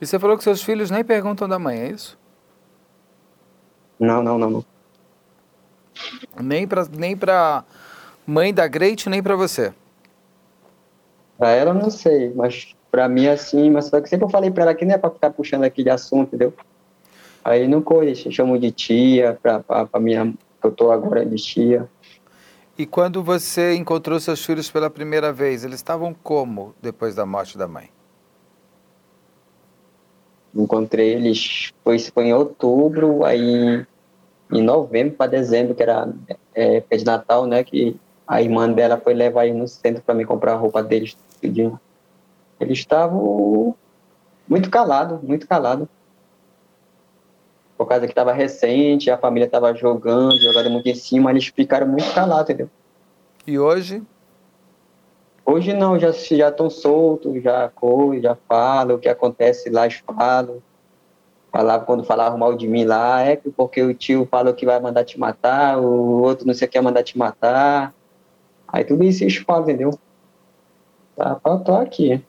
E 0.00 0.06
você 0.06 0.18
falou 0.18 0.36
que 0.38 0.44
seus 0.44 0.62
filhos 0.62 0.90
nem 0.90 1.04
perguntam 1.04 1.48
da 1.48 1.58
mãe, 1.58 1.78
é 1.78 1.88
isso? 1.90 2.18
Não, 3.98 4.22
não, 4.22 4.38
não, 4.38 4.50
não. 4.50 4.64
Nem 6.40 6.66
pra, 6.66 6.86
nem 6.90 7.14
pra 7.14 7.64
mãe 8.26 8.54
da 8.54 8.66
Great, 8.66 9.08
nem 9.10 9.22
pra 9.22 9.36
você. 9.36 9.74
Pra 11.36 11.50
ela 11.50 11.74
não 11.74 11.90
sei, 11.90 12.32
mas 12.34 12.74
pra 12.90 13.08
mim 13.08 13.26
assim, 13.26 13.70
mas 13.70 13.86
só 13.86 14.00
que 14.00 14.08
sempre 14.08 14.24
eu 14.24 14.30
falei 14.30 14.50
pra 14.50 14.64
ela 14.64 14.74
que 14.74 14.84
não 14.84 14.94
é 14.94 14.98
pra 14.98 15.10
ficar 15.10 15.30
puxando 15.30 15.64
aquele 15.64 15.90
assunto, 15.90 16.28
entendeu? 16.28 16.54
Aí 17.44 17.68
não 17.68 17.82
coisa, 17.82 18.30
chamo 18.30 18.58
de 18.58 18.70
tia, 18.70 19.38
pra, 19.42 19.60
pra, 19.60 19.86
pra 19.86 20.00
minha, 20.00 20.32
que 20.60 20.66
eu 20.66 20.72
tô 20.72 20.90
agora 20.90 21.24
de 21.24 21.36
tia. 21.36 21.88
E 22.78 22.86
quando 22.86 23.22
você 23.22 23.74
encontrou 23.74 24.18
seus 24.18 24.44
filhos 24.44 24.70
pela 24.70 24.88
primeira 24.88 25.32
vez, 25.32 25.64
eles 25.64 25.76
estavam 25.76 26.14
como 26.14 26.74
depois 26.80 27.14
da 27.14 27.26
morte 27.26 27.58
da 27.58 27.68
mãe? 27.68 27.90
Encontrei 30.54 31.14
eles, 31.14 31.72
foi, 31.84 31.98
foi 31.98 32.24
em 32.26 32.34
outubro, 32.34 33.24
aí 33.24 33.86
em 34.52 34.62
novembro 34.62 35.16
para 35.16 35.30
dezembro, 35.30 35.74
que 35.74 35.82
era 35.82 36.08
é, 36.54 36.80
de 36.80 37.04
Natal, 37.04 37.46
né? 37.46 37.62
Que 37.62 37.96
a 38.26 38.42
irmã 38.42 38.70
dela 38.70 38.96
foi 38.96 39.14
levar 39.14 39.46
eles 39.46 39.58
no 39.58 39.68
centro 39.68 40.02
para 40.02 40.14
me 40.14 40.24
comprar 40.24 40.52
a 40.52 40.56
roupa 40.56 40.82
deles. 40.82 41.16
Eles 41.42 42.78
estavam 42.78 43.74
muito 44.48 44.68
calados, 44.70 45.22
muito 45.22 45.46
calados. 45.46 45.88
Por 47.78 47.86
causa 47.86 48.06
que 48.06 48.12
estava 48.12 48.32
recente, 48.32 49.10
a 49.10 49.16
família 49.16 49.46
estava 49.46 49.72
jogando, 49.74 50.38
jogando 50.40 50.70
muito 50.70 50.88
em 50.88 50.94
cima, 50.94 51.30
eles 51.30 51.46
ficaram 51.46 51.86
muito 51.86 52.12
calados, 52.12 52.50
entendeu? 52.50 52.68
E 53.46 53.58
hoje? 53.58 54.02
Hoje 55.50 55.72
não, 55.72 55.98
já 55.98 56.10
estão 56.10 56.70
soltos, 56.70 57.42
já 57.42 57.68
coisa, 57.68 58.22
já 58.22 58.36
falam 58.48 58.94
o 58.94 59.00
que 59.00 59.08
acontece 59.08 59.68
lá, 59.68 59.88
eles. 59.88 60.62
Falava 61.50 61.84
quando 61.84 62.04
falavam 62.04 62.38
mal 62.38 62.54
de 62.54 62.68
mim 62.68 62.84
lá, 62.84 63.22
é 63.22 63.34
porque 63.56 63.82
o 63.82 63.92
tio 63.92 64.28
falou 64.30 64.54
que 64.54 64.64
vai 64.64 64.78
mandar 64.78 65.02
te 65.02 65.18
matar, 65.18 65.80
o 65.80 66.22
outro 66.22 66.46
não 66.46 66.54
sei 66.54 66.68
o 66.68 66.70
que 66.70 66.80
mandar 66.80 67.02
te 67.02 67.18
matar. 67.18 67.92
Aí 68.68 68.84
tudo 68.84 69.02
isso 69.02 69.24
eles 69.24 69.38
falam, 69.38 69.64
entendeu? 69.64 69.98
Tá, 71.16 71.40
eu 71.44 71.58
tô 71.58 71.74
aqui. 71.74 72.22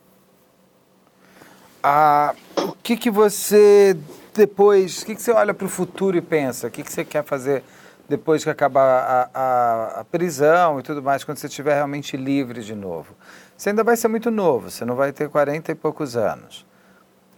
Ah, 1.80 2.34
o 2.56 2.72
que 2.82 2.96
que 2.96 3.08
você 3.08 3.96
depois, 4.34 5.00
o 5.00 5.06
que 5.06 5.14
que 5.14 5.22
você 5.22 5.30
olha 5.30 5.54
para 5.54 5.66
o 5.66 5.70
futuro 5.70 6.16
e 6.16 6.20
pensa? 6.20 6.66
O 6.66 6.70
que 6.72 6.82
que 6.82 6.92
você 6.92 7.04
quer 7.04 7.22
fazer 7.22 7.62
depois 8.08 8.44
que 8.44 8.50
acabar 8.50 8.82
a, 8.82 9.30
a, 9.34 10.00
a 10.00 10.04
prisão 10.04 10.80
e 10.80 10.82
tudo 10.82 11.02
mais, 11.02 11.24
quando 11.24 11.38
você 11.38 11.46
estiver 11.46 11.74
realmente 11.74 12.16
livre 12.16 12.62
de 12.62 12.74
novo? 12.74 13.14
Você 13.56 13.70
ainda 13.70 13.84
vai 13.84 13.96
ser 13.96 14.08
muito 14.08 14.30
novo, 14.30 14.70
você 14.70 14.84
não 14.84 14.94
vai 14.94 15.12
ter 15.12 15.28
40 15.28 15.72
e 15.72 15.74
poucos 15.74 16.16
anos. 16.16 16.66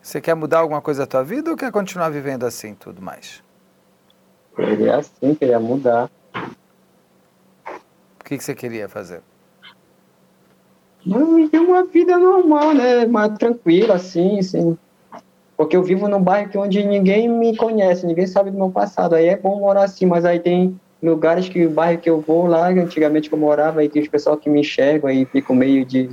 Você 0.02 0.20
quer 0.20 0.34
mudar 0.34 0.58
alguma 0.58 0.80
coisa 0.80 1.02
da 1.02 1.06
tua 1.06 1.24
vida 1.24 1.50
ou 1.50 1.56
quer 1.56 1.72
continuar 1.72 2.10
vivendo 2.10 2.44
assim 2.44 2.74
tudo 2.74 3.00
mais? 3.00 3.42
Queria 4.54 4.96
assim, 4.96 5.34
queria 5.34 5.58
mudar. 5.58 6.10
O 8.20 8.24
que 8.24 8.38
que 8.38 8.44
você 8.44 8.54
queria 8.54 8.88
fazer? 8.88 9.22
Não, 11.04 11.36
uma 11.36 11.84
vida 11.84 12.18
normal, 12.18 12.72
né? 12.72 13.06
Mais 13.06 13.36
tranquila, 13.36 13.96
assim, 13.96 14.38
assim. 14.38 14.78
Porque 15.56 15.76
eu 15.76 15.82
vivo 15.82 16.08
num 16.08 16.22
bairro 16.22 16.50
que 16.50 16.58
onde 16.58 16.84
ninguém 16.84 17.28
me 17.28 17.56
conhece, 17.56 18.06
ninguém 18.06 18.26
sabe 18.26 18.50
do 18.50 18.58
meu 18.58 18.70
passado. 18.70 19.14
Aí 19.14 19.26
é 19.26 19.36
bom 19.36 19.60
morar 19.60 19.84
assim, 19.84 20.04
mas 20.04 20.24
aí 20.24 20.40
tem 20.40 20.78
lugares 21.02 21.48
que 21.48 21.64
o 21.64 21.70
bairro 21.70 22.00
que 22.00 22.10
eu 22.10 22.20
vou 22.20 22.46
lá, 22.46 22.68
antigamente 22.68 23.28
que 23.28 23.34
eu 23.34 23.38
morava, 23.38 23.80
aí 23.80 23.88
tem 23.88 24.02
os 24.02 24.08
pessoal 24.08 24.36
que 24.36 24.48
me 24.48 24.60
enxergam, 24.60 25.08
aí 25.08 25.24
fico 25.26 25.54
meio 25.54 25.84
de 25.84 26.10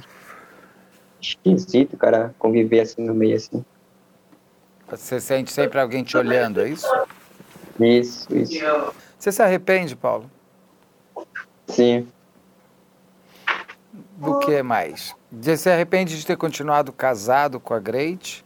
esquisito, 1.20 1.98
cara, 1.98 2.36
conviver 2.38 2.82
assim 2.82 3.02
no 3.02 3.14
meio 3.14 3.36
assim. 3.36 3.64
Você 4.90 5.22
sente 5.22 5.52
sempre 5.52 5.80
alguém 5.80 6.04
te 6.04 6.18
olhando, 6.18 6.62
é 6.62 6.70
isso? 6.70 6.88
Isso, 7.80 8.28
isso. 8.36 8.94
Você 9.18 9.32
se 9.32 9.42
arrepende, 9.42 9.96
Paulo? 9.96 10.30
Sim. 11.68 12.08
Do 14.18 14.40
que 14.40 14.62
mais? 14.62 15.16
Você 15.32 15.56
se 15.56 15.70
arrepende 15.70 16.18
de 16.18 16.26
ter 16.26 16.36
continuado 16.36 16.92
casado 16.92 17.60
com 17.60 17.74
a 17.74 17.80
Great? 17.80 18.44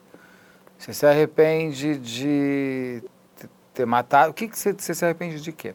Você 0.77 0.93
se 0.93 1.05
arrepende 1.05 1.97
de 1.97 3.03
ter 3.73 3.85
matado? 3.85 4.31
O 4.31 4.33
que, 4.33 4.47
que 4.47 4.57
você, 4.57 4.73
você 4.73 4.93
se 4.93 5.03
arrepende 5.03 5.41
de 5.41 5.51
quê? 5.51 5.73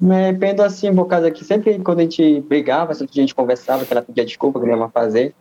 Me 0.00 0.14
arrependo 0.14 0.62
assim, 0.62 0.94
por 0.94 1.06
causa 1.06 1.30
que 1.30 1.44
sempre 1.44 1.78
quando 1.80 2.00
a 2.00 2.02
gente 2.02 2.40
brigava, 2.42 2.94
sempre 2.94 3.18
a 3.18 3.20
gente 3.20 3.34
conversava, 3.34 3.84
que 3.84 3.92
ela 3.92 4.02
pedia 4.02 4.24
desculpa, 4.24 4.60
que 4.60 4.66
não 4.66 4.78
ia 4.78 4.88
fazer, 4.88 5.34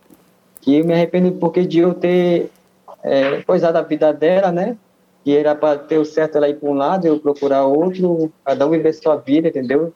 eu 0.66 0.86
me 0.86 0.94
arrependo 0.94 1.32
porque 1.34 1.66
de 1.66 1.80
eu 1.80 1.94
ter 1.94 2.50
é, 3.04 3.42
coisado 3.44 3.78
a 3.78 3.82
vida 3.82 4.12
dela, 4.12 4.52
né? 4.52 4.78
Que 5.24 5.36
era 5.36 5.56
para 5.56 5.78
ter 5.80 5.98
o 5.98 6.06
certo 6.06 6.38
ela 6.38 6.50
ir 6.50 6.56
para 6.56 6.70
um 6.70 6.74
lado, 6.74 7.06
eu 7.06 7.20
procurar 7.20 7.66
outro, 7.66 8.32
cada 8.44 8.68
um 8.68 8.72
viver 8.72 8.94
sua 8.94 9.16
vida, 9.16 9.48
entendeu? 9.48 9.94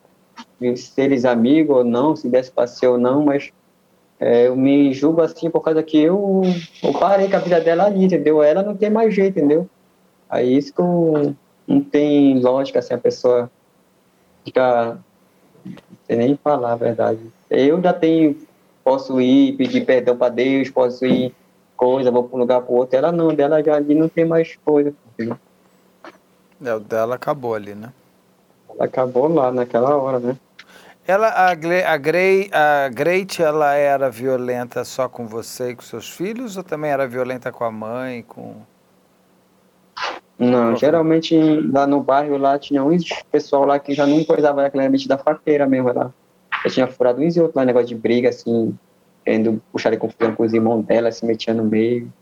E 0.60 0.76
Se 0.76 1.00
eles 1.00 1.24
amigos 1.24 1.76
ou 1.76 1.84
não, 1.84 2.16
se 2.16 2.28
desse 2.28 2.52
ser 2.68 2.86
ou 2.86 2.98
não, 2.98 3.24
mas 3.24 3.52
é, 4.24 4.46
eu 4.46 4.54
me 4.54 4.94
julgo 4.94 5.20
assim 5.20 5.50
por 5.50 5.60
causa 5.62 5.82
que 5.82 5.98
eu, 5.98 6.42
eu 6.80 6.92
parei 6.92 7.28
com 7.28 7.34
a 7.34 7.40
vida 7.40 7.60
dela 7.60 7.86
ali, 7.86 8.04
entendeu? 8.04 8.40
Ela 8.40 8.62
não 8.62 8.76
tem 8.76 8.88
mais 8.88 9.12
jeito, 9.12 9.36
entendeu? 9.36 9.68
Aí 10.30 10.56
isso 10.56 10.72
que 10.72 10.80
eu, 10.80 11.34
não 11.66 11.80
tem 11.80 12.38
lógica, 12.38 12.78
assim, 12.78 12.94
a 12.94 12.98
pessoa 12.98 13.50
fica 14.44 14.96
não 15.64 15.74
sei 16.06 16.16
nem 16.16 16.36
falar 16.36 16.74
a 16.74 16.76
verdade. 16.76 17.18
Eu 17.50 17.82
já 17.82 17.92
tenho, 17.92 18.38
posso 18.84 19.20
ir 19.20 19.56
pedir 19.56 19.84
perdão 19.84 20.16
para 20.16 20.28
Deus, 20.28 20.70
posso 20.70 21.04
ir 21.04 21.34
coisa, 21.76 22.12
vou 22.12 22.22
para 22.22 22.36
um 22.36 22.40
lugar 22.40 22.62
para 22.62 22.72
outro. 22.72 22.96
Ela 22.96 23.10
não, 23.10 23.34
dela 23.34 23.60
já 23.60 23.74
ali 23.74 23.92
não 23.92 24.08
tem 24.08 24.24
mais 24.24 24.54
coisa. 24.64 24.94
entendeu? 25.14 25.36
É, 26.64 26.72
o 26.72 26.78
dela 26.78 27.16
acabou 27.16 27.56
ali, 27.56 27.74
né? 27.74 27.92
Ela 28.70 28.84
acabou 28.84 29.26
lá 29.26 29.50
naquela 29.50 29.96
hora, 29.96 30.20
né? 30.20 30.36
Ela, 31.06 31.28
a, 31.28 31.54
Gle, 31.54 31.82
a, 31.82 31.96
Grey, 31.96 32.48
a 32.52 32.88
Great, 32.88 33.42
ela 33.42 33.74
era 33.74 34.08
violenta 34.08 34.84
só 34.84 35.08
com 35.08 35.26
você 35.26 35.70
e 35.70 35.74
com 35.76 35.82
seus 35.82 36.08
filhos 36.08 36.56
ou 36.56 36.62
também 36.62 36.90
era 36.92 37.08
violenta 37.08 37.50
com 37.50 37.64
a 37.64 37.70
mãe, 37.72 38.22
com... 38.22 38.54
Não, 40.38 40.76
geralmente 40.76 41.36
lá 41.72 41.86
no 41.86 42.00
bairro 42.02 42.36
lá 42.36 42.58
tinha 42.58 42.82
uns 42.82 43.04
pessoal 43.30 43.64
lá 43.64 43.78
que 43.78 43.94
já 43.94 44.06
não 44.06 44.24
coisava 44.24 44.68
claramente 44.70 45.06
da 45.06 45.18
faqueira 45.18 45.66
mesmo 45.66 45.92
lá. 45.92 46.10
Já 46.64 46.70
tinha 46.70 46.86
furado 46.86 47.20
uns 47.20 47.36
e 47.36 47.40
outros 47.40 47.56
lá, 47.56 47.64
negócio 47.64 47.88
de 47.88 47.94
briga, 47.96 48.28
assim, 48.28 48.76
querendo 49.24 49.60
puxar 49.72 49.96
confusão 49.96 50.34
com 50.34 50.42
os 50.44 50.52
irmãos 50.52 50.82
dela, 50.84 51.10
se 51.12 51.24
metia 51.26 51.52
no 51.52 51.64
meio. 51.64 52.12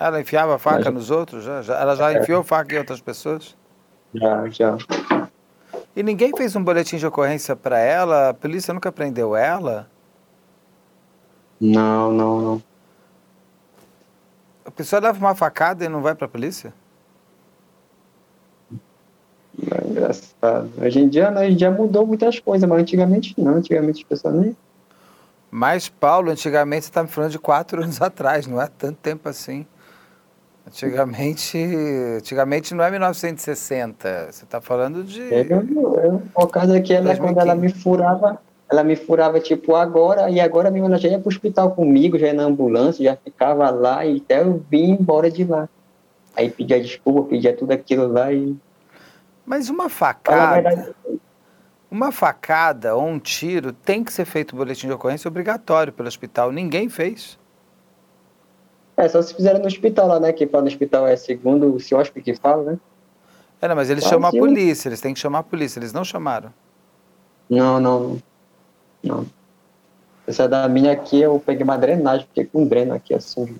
Ela 0.00 0.20
enfiava 0.20 0.56
a 0.56 0.58
faca 0.58 0.86
Mas- 0.86 0.94
nos 0.94 1.10
outros? 1.10 1.44
Já, 1.44 1.62
já- 1.62 1.78
ela 1.78 1.94
já 1.94 2.12
enfiou 2.14 2.42
faca 2.42 2.74
em 2.74 2.78
outras 2.78 3.00
pessoas? 3.00 3.56
Já, 4.14 4.48
já. 4.48 4.78
E 5.96 6.02
ninguém 6.02 6.32
fez 6.36 6.54
um 6.54 6.62
boletim 6.62 6.96
de 6.96 7.06
ocorrência 7.06 7.56
para 7.56 7.78
ela? 7.78 8.30
A 8.30 8.34
polícia 8.34 8.72
nunca 8.72 8.92
prendeu 8.92 9.34
ela? 9.34 9.88
Não, 11.60 12.12
não, 12.12 12.40
não. 12.40 12.62
A 14.64 14.70
pessoa 14.70 15.00
leva 15.00 15.18
uma 15.18 15.34
facada 15.34 15.84
e 15.84 15.88
não 15.88 16.00
vai 16.00 16.14
para 16.14 16.26
a 16.26 16.28
polícia? 16.28 16.72
É 19.60 19.88
engraçado. 19.88 20.70
Hoje 20.80 21.00
em 21.00 21.08
dia, 21.08 21.30
não, 21.30 21.40
hoje 21.40 21.52
em 21.52 21.56
dia 21.56 21.70
mudou 21.70 22.06
muitas 22.06 22.38
coisas, 22.38 22.68
mas 22.68 22.80
antigamente 22.80 23.34
não. 23.36 23.56
Antigamente 23.56 24.02
as 24.02 24.08
pessoas 24.08 24.34
nem. 24.34 24.56
Mas, 25.50 25.88
Paulo, 25.88 26.30
antigamente 26.30 26.84
você 26.84 26.90
está 26.90 27.02
me 27.02 27.08
falando 27.08 27.32
de 27.32 27.38
quatro 27.38 27.82
anos 27.82 28.00
atrás, 28.02 28.46
não 28.46 28.60
é 28.60 28.68
tanto 28.68 28.98
tempo 28.98 29.28
assim. 29.28 29.66
Antigamente, 30.68 31.58
antigamente 32.18 32.74
não 32.74 32.84
é 32.84 32.90
1960, 32.90 34.28
você 34.30 34.44
está 34.44 34.60
falando 34.60 35.02
de... 35.02 35.20
Eu, 35.22 35.66
eu, 36.02 36.22
por 36.34 36.48
causa 36.48 36.78
que 36.78 36.92
ela, 36.92 37.06
2015. 37.06 37.20
quando 37.20 37.40
ela 37.40 37.54
me 37.54 37.70
furava, 37.70 38.38
ela 38.70 38.84
me 38.84 38.94
furava 38.94 39.40
tipo 39.40 39.74
agora, 39.74 40.28
e 40.28 40.38
agora 40.38 40.70
mesmo 40.70 40.86
ela 40.86 40.98
já 40.98 41.08
ia 41.08 41.18
pro 41.18 41.30
hospital 41.30 41.70
comigo, 41.70 42.18
já 42.18 42.26
ia 42.26 42.34
na 42.34 42.42
ambulância, 42.42 43.02
já 43.02 43.16
ficava 43.16 43.70
lá, 43.70 44.04
e 44.04 44.18
até 44.18 44.42
eu 44.42 44.62
vim 44.70 44.90
embora 44.90 45.30
de 45.30 45.42
lá. 45.44 45.68
Aí 46.36 46.50
pedia 46.50 46.78
desculpa, 46.80 47.30
pedia 47.30 47.56
tudo 47.56 47.72
aquilo 47.72 48.06
lá 48.06 48.30
e. 48.30 48.54
Mas 49.46 49.70
uma 49.70 49.88
facada. 49.88 50.94
Uma 51.90 52.12
facada 52.12 52.94
ou 52.94 53.06
um 53.06 53.18
tiro 53.18 53.72
tem 53.72 54.04
que 54.04 54.12
ser 54.12 54.26
feito 54.26 54.54
boletim 54.54 54.86
de 54.86 54.92
ocorrência 54.92 55.26
obrigatório 55.26 55.90
pelo 55.90 56.06
hospital. 56.06 56.52
Ninguém 56.52 56.90
fez. 56.90 57.38
É, 58.98 59.08
só 59.08 59.22
se 59.22 59.32
fizeram 59.32 59.60
no 59.60 59.66
hospital 59.66 60.08
lá, 60.08 60.18
né? 60.18 60.32
Que 60.32 60.44
fala 60.44 60.62
no 60.62 60.68
hospital 60.68 61.06
é 61.06 61.14
segundo 61.14 61.72
o 61.72 61.78
CIOSP 61.78 62.20
que 62.20 62.34
fala, 62.34 62.72
né? 62.72 62.78
É, 63.62 63.68
não, 63.68 63.76
mas 63.76 63.88
eles 63.90 64.04
Ah, 64.04 64.08
chamam 64.08 64.28
a 64.28 64.32
sim. 64.32 64.40
polícia, 64.40 64.88
eles 64.88 65.00
têm 65.00 65.14
que 65.14 65.20
chamar 65.20 65.38
a 65.38 65.42
polícia, 65.44 65.78
eles 65.78 65.92
não 65.92 66.04
chamaram. 66.04 66.52
Não, 67.48 67.78
não. 67.78 68.18
Não. 69.02 69.24
Essa 70.26 70.48
da 70.48 70.68
minha 70.68 70.92
aqui, 70.92 71.20
eu 71.20 71.40
peguei 71.44 71.62
uma 71.62 71.78
drenagem, 71.78 72.26
fiquei 72.26 72.44
com 72.44 72.62
um 72.62 72.66
dreno 72.66 72.92
aqui 72.92 73.14
assim. 73.14 73.56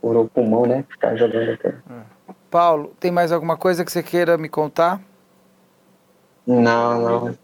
Furou 0.00 0.24
o 0.24 0.28
pulmão, 0.28 0.66
né? 0.66 0.84
Ficar 0.88 1.16
jogando 1.16 1.50
aqui. 1.52 1.74
Paulo, 2.50 2.94
tem 3.00 3.10
mais 3.10 3.32
alguma 3.32 3.56
coisa 3.56 3.82
que 3.82 3.90
você 3.90 4.02
queira 4.02 4.36
me 4.36 4.48
contar? 4.48 5.00
Não, 6.46 7.00
não. 7.00 7.38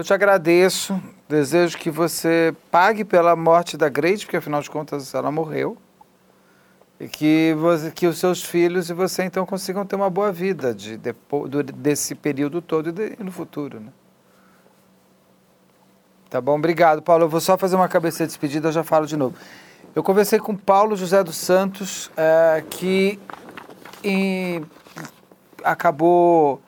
Então 0.00 0.04
eu 0.04 0.04
te 0.04 0.14
agradeço. 0.14 0.98
Desejo 1.28 1.76
que 1.76 1.90
você 1.90 2.54
pague 2.70 3.04
pela 3.04 3.36
morte 3.36 3.76
da 3.76 3.86
Grace, 3.90 4.24
porque 4.24 4.38
afinal 4.38 4.62
de 4.62 4.70
contas 4.70 5.12
ela 5.12 5.30
morreu. 5.30 5.76
E 6.98 7.06
que, 7.06 7.54
você, 7.58 7.90
que 7.90 8.06
os 8.06 8.18
seus 8.18 8.42
filhos 8.42 8.88
e 8.88 8.94
você 8.94 9.24
então 9.24 9.44
consigam 9.44 9.84
ter 9.84 9.96
uma 9.96 10.08
boa 10.08 10.32
vida 10.32 10.74
de, 10.74 10.96
do, 10.96 11.62
desse 11.62 12.14
período 12.14 12.62
todo 12.62 12.88
e, 12.88 12.92
de, 12.92 13.16
e 13.20 13.22
no 13.22 13.30
futuro. 13.30 13.78
Né? 13.78 13.92
Tá 16.30 16.40
bom, 16.40 16.56
obrigado, 16.56 17.02
Paulo. 17.02 17.24
Eu 17.24 17.28
vou 17.28 17.40
só 17.40 17.58
fazer 17.58 17.76
uma 17.76 17.88
cabeça 17.88 18.24
de 18.24 18.28
despedida, 18.28 18.68
eu 18.68 18.72
já 18.72 18.82
falo 18.82 19.06
de 19.06 19.18
novo. 19.18 19.36
Eu 19.94 20.02
conversei 20.02 20.38
com 20.38 20.56
Paulo 20.56 20.96
José 20.96 21.22
dos 21.22 21.36
Santos, 21.36 22.10
eh, 22.16 22.64
que 22.70 23.18
em- 24.02 24.64
acabou 25.62 26.62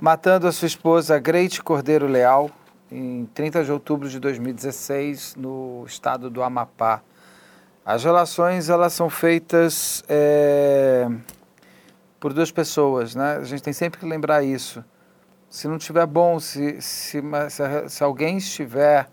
matando 0.00 0.46
a 0.46 0.52
sua 0.52 0.66
esposa 0.66 1.18
Greite 1.18 1.62
Cordeiro 1.62 2.06
Leal 2.06 2.50
em 2.90 3.26
30 3.34 3.64
de 3.64 3.72
outubro 3.72 4.08
de 4.08 4.20
2016 4.20 5.34
no 5.36 5.84
estado 5.86 6.28
do 6.28 6.42
Amapá. 6.42 7.02
As 7.84 8.04
relações 8.04 8.68
elas 8.68 8.92
são 8.92 9.08
feitas 9.08 10.04
eh, 10.08 11.08
por 12.20 12.32
duas 12.32 12.50
pessoas, 12.50 13.14
né? 13.14 13.36
A 13.36 13.44
gente 13.44 13.62
tem 13.62 13.72
sempre 13.72 13.98
que 13.98 14.06
lembrar 14.06 14.42
isso. 14.42 14.84
Se 15.48 15.66
não 15.66 15.76
estiver 15.76 16.04
bom, 16.06 16.38
se, 16.38 16.80
se, 16.82 17.22
se 17.88 18.04
alguém 18.04 18.36
estiver 18.36 19.08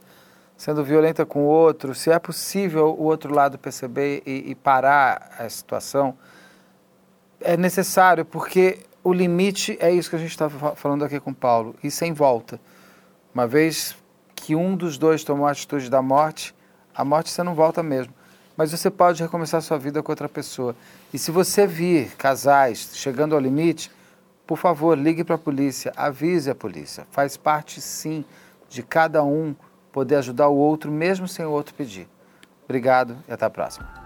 sendo 0.58 0.84
violenta 0.84 1.26
com 1.26 1.44
o 1.44 1.48
outro, 1.48 1.96
se 1.96 2.12
é 2.12 2.20
possível 2.20 2.96
o 2.98 3.04
outro 3.04 3.34
lado 3.34 3.58
perceber 3.58 4.22
e, 4.26 4.52
e 4.52 4.56
parar 4.56 5.32
a 5.38 5.48
situação, 5.48 6.18
é 7.40 7.56
necessário, 7.56 8.26
porque 8.26 8.80
o 9.04 9.12
limite 9.12 9.78
é 9.82 9.92
isso 9.92 10.10
que 10.10 10.16
a 10.16 10.20
gente 10.20 10.32
estava 10.32 10.76
falando 10.76 11.04
aqui 11.04 11.20
com 11.20 11.34
Paulo, 11.34 11.76
e 11.84 11.92
sem 11.92 12.14
volta. 12.14 12.60
Uma 13.34 13.46
vez 13.46 13.96
que 14.36 14.56
um 14.56 14.76
dos 14.76 14.98
dois 14.98 15.24
tomou 15.24 15.46
a 15.46 15.52
atitude 15.52 15.90
da 15.90 16.02
morte, 16.02 16.56
a 16.96 17.04
morte 17.04 17.30
você 17.30 17.44
não 17.44 17.54
volta 17.54 17.84
mesmo. 17.84 18.14
Mas 18.56 18.72
você 18.72 18.90
pode 18.90 19.22
recomeçar 19.22 19.62
sua 19.62 19.78
vida 19.80 20.02
com 20.04 20.12
outra 20.12 20.30
pessoa. 20.30 20.76
E 21.14 21.18
se 21.18 21.32
você 21.32 21.66
vir 21.66 22.16
casais 22.16 22.92
chegando 22.94 23.34
ao 23.34 23.42
limite, 23.42 23.92
por 24.46 24.58
favor, 24.58 24.98
ligue 24.98 25.24
para 25.24 25.36
a 25.36 25.40
polícia, 25.40 25.92
avise 25.96 26.50
a 26.50 26.56
polícia. 26.56 27.08
Faz 27.10 27.36
parte, 27.36 27.82
sim, 27.82 28.24
de 28.70 28.84
cada 28.84 29.24
um 29.24 29.56
poder 29.92 30.18
ajudar 30.18 30.48
o 30.48 30.56
outro, 30.56 30.92
mesmo 30.92 31.28
sem 31.28 31.46
o 31.46 31.52
outro 31.52 31.74
pedir. 31.74 32.08
Obrigado 32.66 33.18
e 33.28 33.34
até 33.34 33.46
a 33.46 33.50
próxima. 33.50 34.03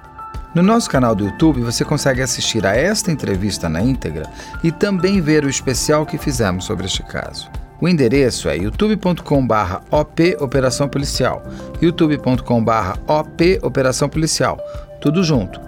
No 0.55 0.63
nosso 0.63 0.89
canal 0.89 1.13
do 1.13 1.25
YouTube 1.25 1.61
você 1.61 1.83
consegue 1.83 2.21
assistir 2.21 2.65
a 2.65 2.75
esta 2.75 3.11
entrevista 3.11 3.67
na 3.67 3.81
íntegra 3.81 4.29
e 4.63 4.71
também 4.71 5.21
ver 5.21 5.43
o 5.43 5.49
especial 5.49 6.05
que 6.05 6.17
fizemos 6.17 6.65
sobre 6.65 6.85
este 6.85 7.03
caso. 7.03 7.49
O 7.79 7.87
endereço 7.87 8.49
é 8.49 8.57
youtube.com/barra 8.57 9.81
op 9.91 10.37
Operação 10.39 10.89
Policial, 10.89 11.43
youtube.com/barra 11.79 12.97
op 13.07 13.59
Operação 13.61 14.09
Policial, 14.09 14.57
tudo 14.99 15.23
junto. 15.23 15.61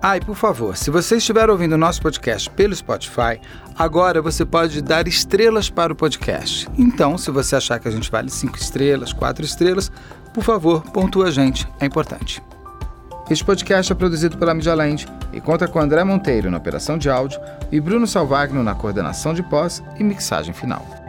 Ah, 0.00 0.16
e 0.16 0.20
por 0.20 0.36
favor, 0.36 0.76
se 0.76 0.90
você 0.90 1.16
estiver 1.16 1.50
ouvindo 1.50 1.72
o 1.72 1.78
nosso 1.78 2.00
podcast 2.00 2.48
pelo 2.50 2.74
Spotify, 2.74 3.40
agora 3.76 4.22
você 4.22 4.44
pode 4.44 4.80
dar 4.80 5.08
estrelas 5.08 5.68
para 5.70 5.92
o 5.92 5.96
podcast. 5.96 6.68
Então, 6.78 7.18
se 7.18 7.30
você 7.30 7.56
achar 7.56 7.78
que 7.78 7.88
a 7.88 7.90
gente 7.90 8.10
vale 8.10 8.30
5 8.30 8.56
estrelas, 8.56 9.12
4 9.12 9.44
estrelas, 9.44 9.90
por 10.32 10.44
favor, 10.44 10.82
pontua 10.92 11.28
a 11.28 11.30
gente, 11.30 11.66
é 11.80 11.86
importante. 11.86 12.42
Este 13.30 13.42
podcast 13.42 13.90
é 13.90 13.94
produzido 13.94 14.36
pela 14.36 14.52
Mídia 14.52 14.74
Land 14.74 15.06
e 15.32 15.40
conta 15.40 15.66
com 15.66 15.80
André 15.80 16.04
Monteiro 16.04 16.50
na 16.50 16.58
operação 16.58 16.98
de 16.98 17.08
áudio 17.08 17.40
e 17.72 17.80
Bruno 17.80 18.06
Salvagno 18.06 18.62
na 18.62 18.74
coordenação 18.74 19.32
de 19.32 19.42
pós 19.42 19.82
e 19.98 20.04
mixagem 20.04 20.52
final. 20.52 21.03